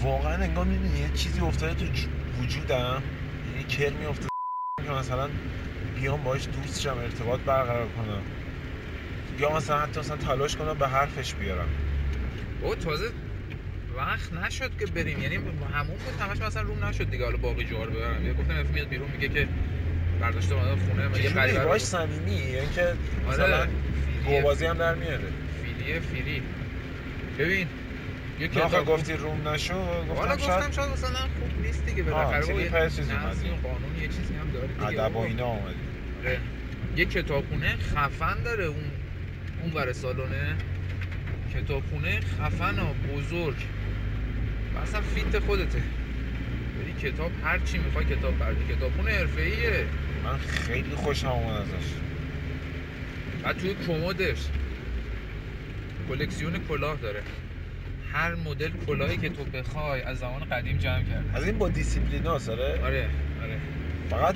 واقعا 0.02 0.34
انگار 0.44 0.66
می‌بینی 0.66 1.00
یه 1.00 1.10
چیزی 1.10 1.42
افتاده 1.42 1.74
تو 1.74 1.86
وجودم. 2.42 3.04
یه 3.58 3.64
کرمی 3.64 4.06
افتاده 4.06 4.30
که 4.86 4.92
مثلا 4.92 5.30
بیام 5.96 6.24
باش 6.24 6.48
دوست 6.48 6.82
شم 6.82 6.98
ارتباط 6.98 7.40
برقرار 7.40 7.88
کنم. 7.88 8.22
یا 9.40 9.58
مثلا 9.58 9.80
حتی 9.80 10.00
مثلا 10.00 10.18
تلاش 10.18 10.56
کنم 10.56 10.74
به 10.74 10.88
حرفش 10.88 11.34
بیارم. 11.34 11.70
بابا 12.62 12.76
تازه 12.76 13.12
وقت 13.98 14.34
نشد 14.34 14.78
که 14.80 14.86
بریم. 14.86 15.22
یعنی 15.22 15.36
همون 15.36 15.98
بود 15.98 16.22
همش 16.22 16.42
مثلا 16.42 16.62
روم 16.62 16.86
نشد 16.86 17.10
دیگه. 17.10 17.24
حالا 17.26 17.38
باقی 17.38 17.64
جوار 17.64 17.90
ببرم 17.90 18.26
یه 18.26 18.34
گفتم 18.34 18.58
اف 18.60 18.70
میاد 18.70 18.88
بیرون 18.88 19.12
میگه 19.12 19.30
که 19.30 19.48
برداشته 20.22 20.56
اومده 20.56 20.76
خونه. 20.86 21.24
یه 21.24 21.30
غریبه 21.30 21.66
باش 21.66 21.82
صمیمی. 21.82 22.32
یعنی 22.32 22.70
که 22.76 22.94
مثلا 23.30 23.58
آره 23.58 23.70
فیلیه 24.24 24.42
گوبازی 24.42 24.66
هم 24.66 24.78
در 24.78 24.96
میاره. 24.96 25.32
فیلیه 25.64 26.00
فیلی. 26.00 26.44
ببین 27.40 27.68
یه 28.40 28.48
کتاب 28.48 28.86
گفتی 28.86 29.14
روم 29.14 29.48
نشو 29.48 29.74
حالا 29.74 30.36
گفتم 30.36 30.56
گفتم 30.56 30.72
شاید 30.72 30.92
مثلا 30.92 31.20
خوب 31.20 31.66
نیست 31.66 31.86
دیگه. 31.86 32.04
بالاخره 32.04 32.56
یه 32.56 32.90
چیز 32.90 33.00
نظمی 33.00 33.50
اومدی. 33.50 33.50
و 33.50 33.68
قانون 33.68 34.02
یه 34.02 34.08
چیزی 34.08 34.34
هم 34.34 34.52
داره 34.52 34.68
دیگه. 34.68 35.04
ادب 35.04 35.16
و. 35.16 35.20
اینا 35.20 35.46
اومدی 35.46 35.76
آره. 36.20 36.40
یه 36.96 37.06
کتابخونه 37.06 37.76
خفن 37.78 38.44
داره 38.44 38.66
اون 38.66 38.92
اون 39.64 39.74
ور 39.74 39.94
سالونه 39.94 40.56
کتابخونه 41.54 42.20
خفن 42.20 42.80
و 42.80 42.94
بزرگ. 42.94 43.56
اصلا 44.82 45.02
fit 45.02 45.40
خودته. 45.40 45.82
بری 46.78 47.12
کتاب 47.12 47.32
هر 47.44 47.60
چی 47.60 47.78
می‌خوای 47.78 48.06
کتاب 48.06 48.38
بردی 48.38 48.76
کتابخونه 48.76 49.12
حرفه‌ایه. 49.12 49.86
من 50.24 50.38
خیلی 50.38 50.96
خوشم 50.96 51.28
اومد 51.28 51.62
ازش. 51.62 51.94
بعد 53.44 53.58
توی 53.58 53.76
کمدش. 53.88 54.40
کلکسیون 56.10 56.60
کلاه 56.70 56.98
داره. 56.98 57.24
هر 58.14 58.36
مدل 58.36 58.72
کلاهی 58.88 59.18
که 59.18 59.30
تو 59.30 59.44
بخوای 59.44 60.02
از 60.02 60.20
زمان 60.20 60.46
قدیم 60.46 60.78
جمع 60.78 61.04
کرده. 61.04 61.38
از 61.38 61.46
این 61.46 61.58
با 61.58 61.70
دیسیپلین 61.70 62.26
ها 62.26 62.40
سره؟ 62.40 62.80
آره 62.84 63.10
آره. 63.44 63.60
فقط 64.10 64.36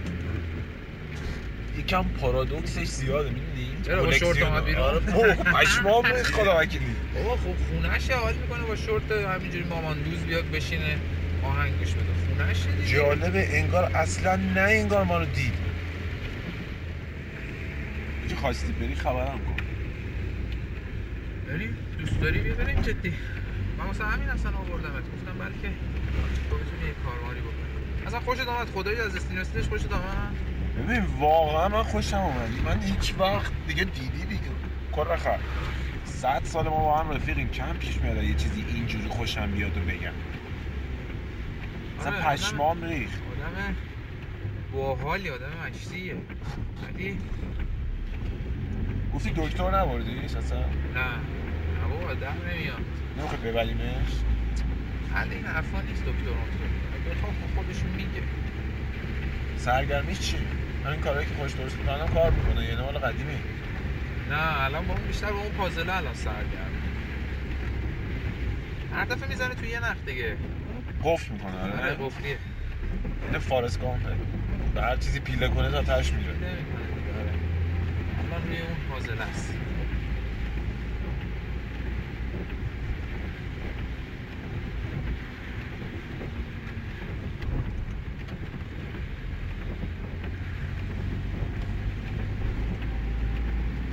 یکم 1.79 2.03
پارادوکسش 2.03 2.87
زیاده 2.87 3.29
می‌دونی؟ 3.29 3.77
چرا 3.85 4.03
با 4.03 4.11
شورت 4.11 4.41
اومد 4.41 4.65
بیرون؟ 4.65 4.83
آره 4.83 4.99
پشمام 5.35 6.03
خدا 6.23 6.59
وکیلی. 6.59 6.95
بابا 7.13 7.37
خب 7.37 7.55
خونهشه 7.69 8.15
حال 8.15 8.33
می‌کنه 8.33 8.63
با 8.63 8.75
شورت 8.75 9.11
همینجوری 9.11 9.63
ماماندوز 9.63 10.19
بیاد 10.19 10.51
بشینه 10.51 10.97
آهنگ 11.43 11.77
گوش 11.79 11.93
بده 11.93 12.03
خونهشه 12.27 12.71
دیگه. 12.71 12.87
جالبه 12.87 13.47
انگار 13.57 13.83
اصلا 13.83 14.35
نه 14.35 14.61
انگار 14.61 15.03
ما 15.03 15.17
رو 15.17 15.25
دید. 15.25 15.53
چه 18.29 18.35
خواستی 18.35 18.71
بری 18.71 18.95
خبرم 18.95 19.39
کن. 19.39 19.55
بریم 21.47 21.77
دوست 21.99 22.21
داری 22.21 22.39
بیا 22.39 22.55
بریم 22.55 22.81
جدی. 22.81 23.13
من 23.77 23.85
واسه 23.85 24.03
همین 24.03 24.29
اصلا 24.29 24.51
آوردمت. 24.51 25.03
گفتم 25.15 25.37
بلکه 25.39 25.73
تو 26.49 26.55
بتونی 26.55 26.87
یه 26.87 26.93
کارماری 27.05 27.39
بکنی. 27.39 28.07
اصلا 28.07 28.19
خوشت 28.19 28.47
آمد 28.47 28.67
خدایی 28.67 28.99
از 28.99 29.15
استینوسیدش 29.15 29.67
خوشت 29.67 29.91
آمد 29.91 30.48
ببین 30.79 31.05
واقعا 31.19 31.67
من 31.67 31.83
خوشم 31.83 32.17
اومد. 32.17 32.49
من 32.65 32.81
هیچ 32.81 33.13
وقت 33.19 33.51
دیگه 33.67 33.83
دیدی 33.83 34.25
دیگه. 34.25 34.51
کار 34.95 35.17
خر 35.17 35.39
صد 36.03 36.41
سال 36.43 36.63
ما 36.67 36.79
با 36.79 36.97
هم 36.97 37.11
رفیقیم. 37.11 37.49
کم 37.49 37.73
پیش 37.73 38.01
میاد 38.01 38.23
یه 38.23 38.33
چیزی 38.33 38.65
اینجوری 38.67 39.07
خوشم 39.07 39.51
بیاد 39.51 39.77
و 39.77 39.81
بگم. 39.81 40.13
اصلا 41.99 42.11
آره، 42.13 42.23
پشمام 42.23 42.83
ریخت. 42.83 43.21
آدم 43.31 43.75
باحالی 44.73 45.29
آدم 45.29 45.51
مشتیه 45.67 46.15
ولی 46.83 47.17
گفتی 49.13 49.29
دکتر 49.35 49.79
نبردیش 49.79 50.35
اصلا؟ 50.35 50.59
نه. 50.59 50.65
نه 50.95 51.87
بابا 51.89 52.13
در 52.13 52.31
نمیاد. 52.33 52.81
نمی‌خواد 53.17 53.41
ببریمش؟ 53.41 54.11
حل 55.13 55.31
این 55.31 55.45
حرفا 55.45 55.81
نیست 55.81 56.01
دکتر 56.01 56.11
دکتر 56.21 57.15
بخواه 57.15 57.33
خودشون 57.55 57.89
میگه. 57.89 58.23
سرگرمیش 59.57 60.19
چی 60.19 60.37
همین 60.89 61.01
کارهایی 61.01 61.27
که 61.27 61.33
خوش 61.33 61.51
درست 61.51 61.77
می‌کنن 61.79 62.07
کار 62.07 62.31
می‌کنه 62.31 62.65
یعنی 62.65 62.81
مال 62.81 62.97
قدیمی. 62.97 63.37
نه 64.29 64.63
الان 64.63 64.87
با 64.87 64.93
اون 64.93 65.07
بیشتر 65.07 65.31
با 65.31 65.39
اون 65.39 65.49
پازله 65.49 65.95
الان 65.97 66.13
سرگرم 66.13 66.71
هر 68.93 69.05
دفعه 69.05 69.29
می‌زنه 69.29 69.55
توی 69.55 69.69
یه 69.69 69.79
نخ 69.79 69.97
دیگه. 70.05 70.37
قفل 71.03 71.33
می‌کنه 71.33 71.61
آره. 71.61 71.73
آره 71.73 71.95
قفلیه. 71.95 72.37
این 73.29 73.39
فارس 73.39 73.79
گامپه 73.79 74.15
به 74.75 74.81
هر 74.81 74.95
چیزی 74.95 75.19
پیله 75.19 75.47
کنه 75.49 75.71
تا 75.71 75.81
تش 75.81 76.13
میره. 76.13 76.33
آره. 77.19 77.33
الان 78.19 78.47
روی 78.47 78.61
اون 78.61 78.75
پازله 78.89 79.23
است. 79.23 79.68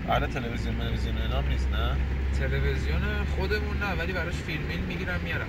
آره 0.09 0.27
تلویزیون 0.27 0.79
تلویزیون 0.79 1.19
اینا 1.19 1.39
هم 1.39 1.49
نیست 1.49 1.69
نه؟ 1.73 1.97
تلویزیون 2.39 3.25
خودمون 3.37 3.77
نه 3.79 3.93
ولی 3.99 4.13
براش 4.13 4.35
فیلمیل 4.35 4.81
می‌گیرم 4.81 5.21
میارم. 5.25 5.49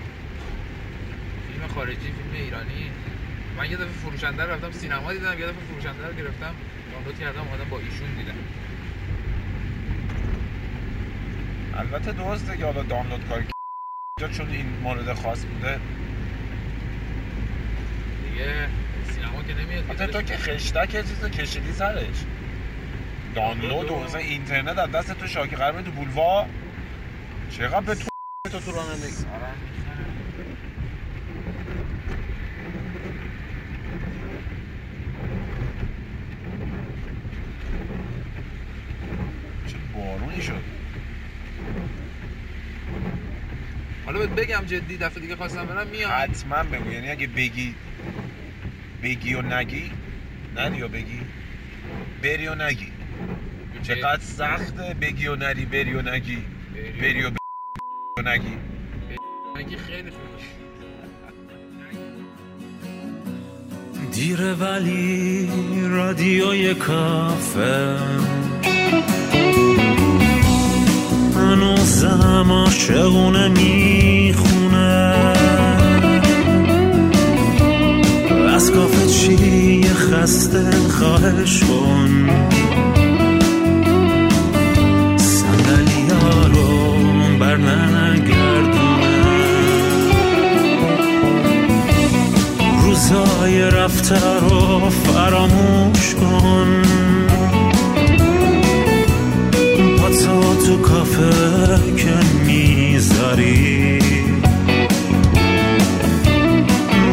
فیلم 1.47 1.67
خارجی 1.67 1.95
فیلم 1.95 2.33
ایرانی. 2.33 2.91
من 3.57 3.71
یه 3.71 3.77
دفعه 3.77 3.87
فروشنده 3.87 4.43
رو 4.43 4.51
رفتم 4.51 4.71
سینما 4.71 5.13
دیدم 5.13 5.39
یه 5.39 5.45
دفعه 5.45 5.63
فروشنده 5.71 6.07
رو 6.07 6.13
گرفتم. 6.13 6.55
دانلود 6.91 7.19
کردم 7.19 7.39
اومدم 7.39 7.69
با 7.69 7.79
ایشون 7.79 8.07
دیدم. 8.17 8.33
البته 11.77 12.11
درسته 12.11 12.57
که 12.57 12.65
حالا 12.65 12.83
دانلود 12.83 13.27
کار 13.29 13.43
اینجا 14.19 14.37
چون 14.37 14.49
این 14.49 14.65
مورد 14.83 15.13
خاص 15.13 15.45
بوده. 15.45 15.79
دیگه 18.29 18.67
سینما 19.13 19.43
که 19.43 19.53
نمیاد 19.53 19.85
حتی 19.89 20.07
تو 20.07 20.21
که 20.21 20.37
خشتک 20.37 20.91
چیز 20.91 21.25
کشیدی 21.25 21.71
سرش. 21.71 22.25
دانلود 23.37 23.91
و 23.91 23.99
مثلا 23.99 24.19
اینترنت 24.19 24.77
از 24.77 24.91
دست 24.91 25.11
تو 25.19 25.27
شاکی 25.27 25.55
قرمه 25.55 25.81
تو 25.81 25.91
بولوار. 25.91 26.45
چقدر 27.49 27.81
به 27.81 27.95
تو 27.95 28.07
تو 28.51 28.59
تو 28.59 28.71
رانندگی 28.71 29.25
چه 39.67 39.77
بارونی 39.93 40.41
شد. 40.41 40.63
حالا 44.05 44.19
بهت 44.19 44.29
بگم 44.29 44.65
جدی 44.65 44.97
دفعه 44.97 45.21
دیگه 45.21 45.35
خواستم 45.35 45.65
برم 45.65 45.87
میام 45.87 46.11
حتما 46.13 46.63
بگو. 46.63 46.91
یعنی 46.91 47.09
اگه 47.09 47.27
بگی 47.27 47.75
بگی 49.03 49.33
و 49.33 49.41
نگی 49.41 49.91
نری 50.55 50.81
و 50.81 50.87
بگی؟ 50.87 51.21
بری 52.23 52.47
و 52.47 52.55
نگی. 52.55 52.96
چقدر 53.83 54.21
سخته 54.21 54.95
بگی 55.01 55.27
و 55.27 55.35
نری 55.35 55.65
بری 55.65 55.93
و 55.93 56.01
نگی. 56.01 56.37
بری 57.01 57.23
و 57.23 57.29
ب- 57.29 57.37
و 58.17 58.21
نگی. 58.29 58.57
اگه 59.55 59.77
خیلی 59.77 60.11
دیره 64.11 64.53
ولی 64.53 65.49
رادیوی 65.89 66.73
کافه. 66.73 67.97
هنوزم 71.35 72.51
عاشقونه 72.51 73.47
می‌خونه. 73.47 74.77
از 78.55 78.71
کافه 78.71 79.07
چی 79.07 79.83
خسته 79.83 80.71
خواهش 80.71 81.63
کن. 81.63 82.29
روزای 92.83 93.61
رفته 93.61 94.15
رو 94.49 94.89
فراموش 94.89 96.15
کن. 96.15 96.81
پاتو 99.97 100.65
تو 100.65 100.77
کافه 100.77 101.29
که 101.97 102.13
می‌ذاری. 102.45 103.99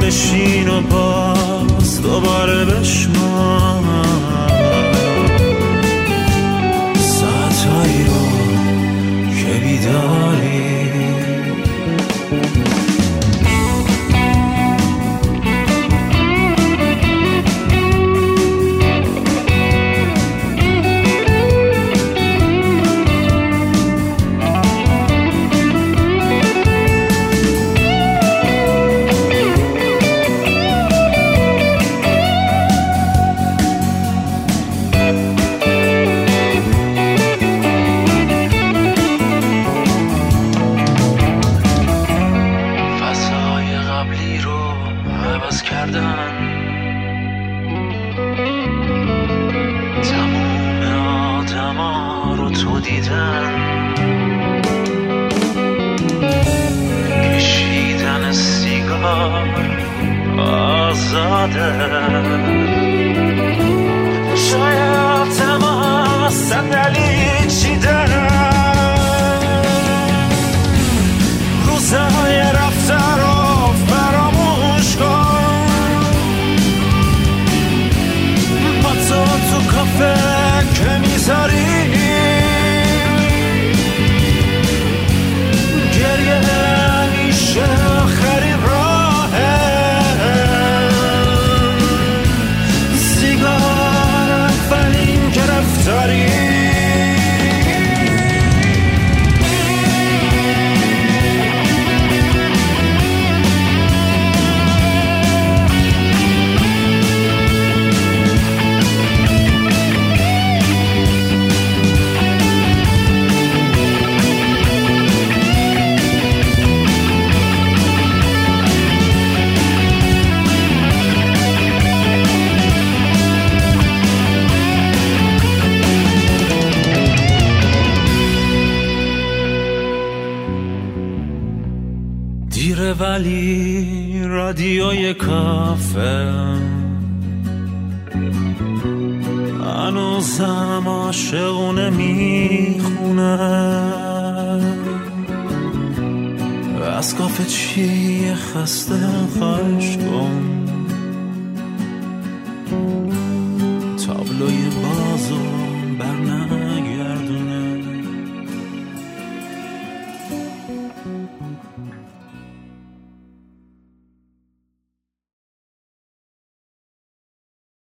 بشین 0.02 0.68
و 0.68 0.80
باز 0.80 2.02
دوباره 2.02 2.64
بشمان 2.64 4.03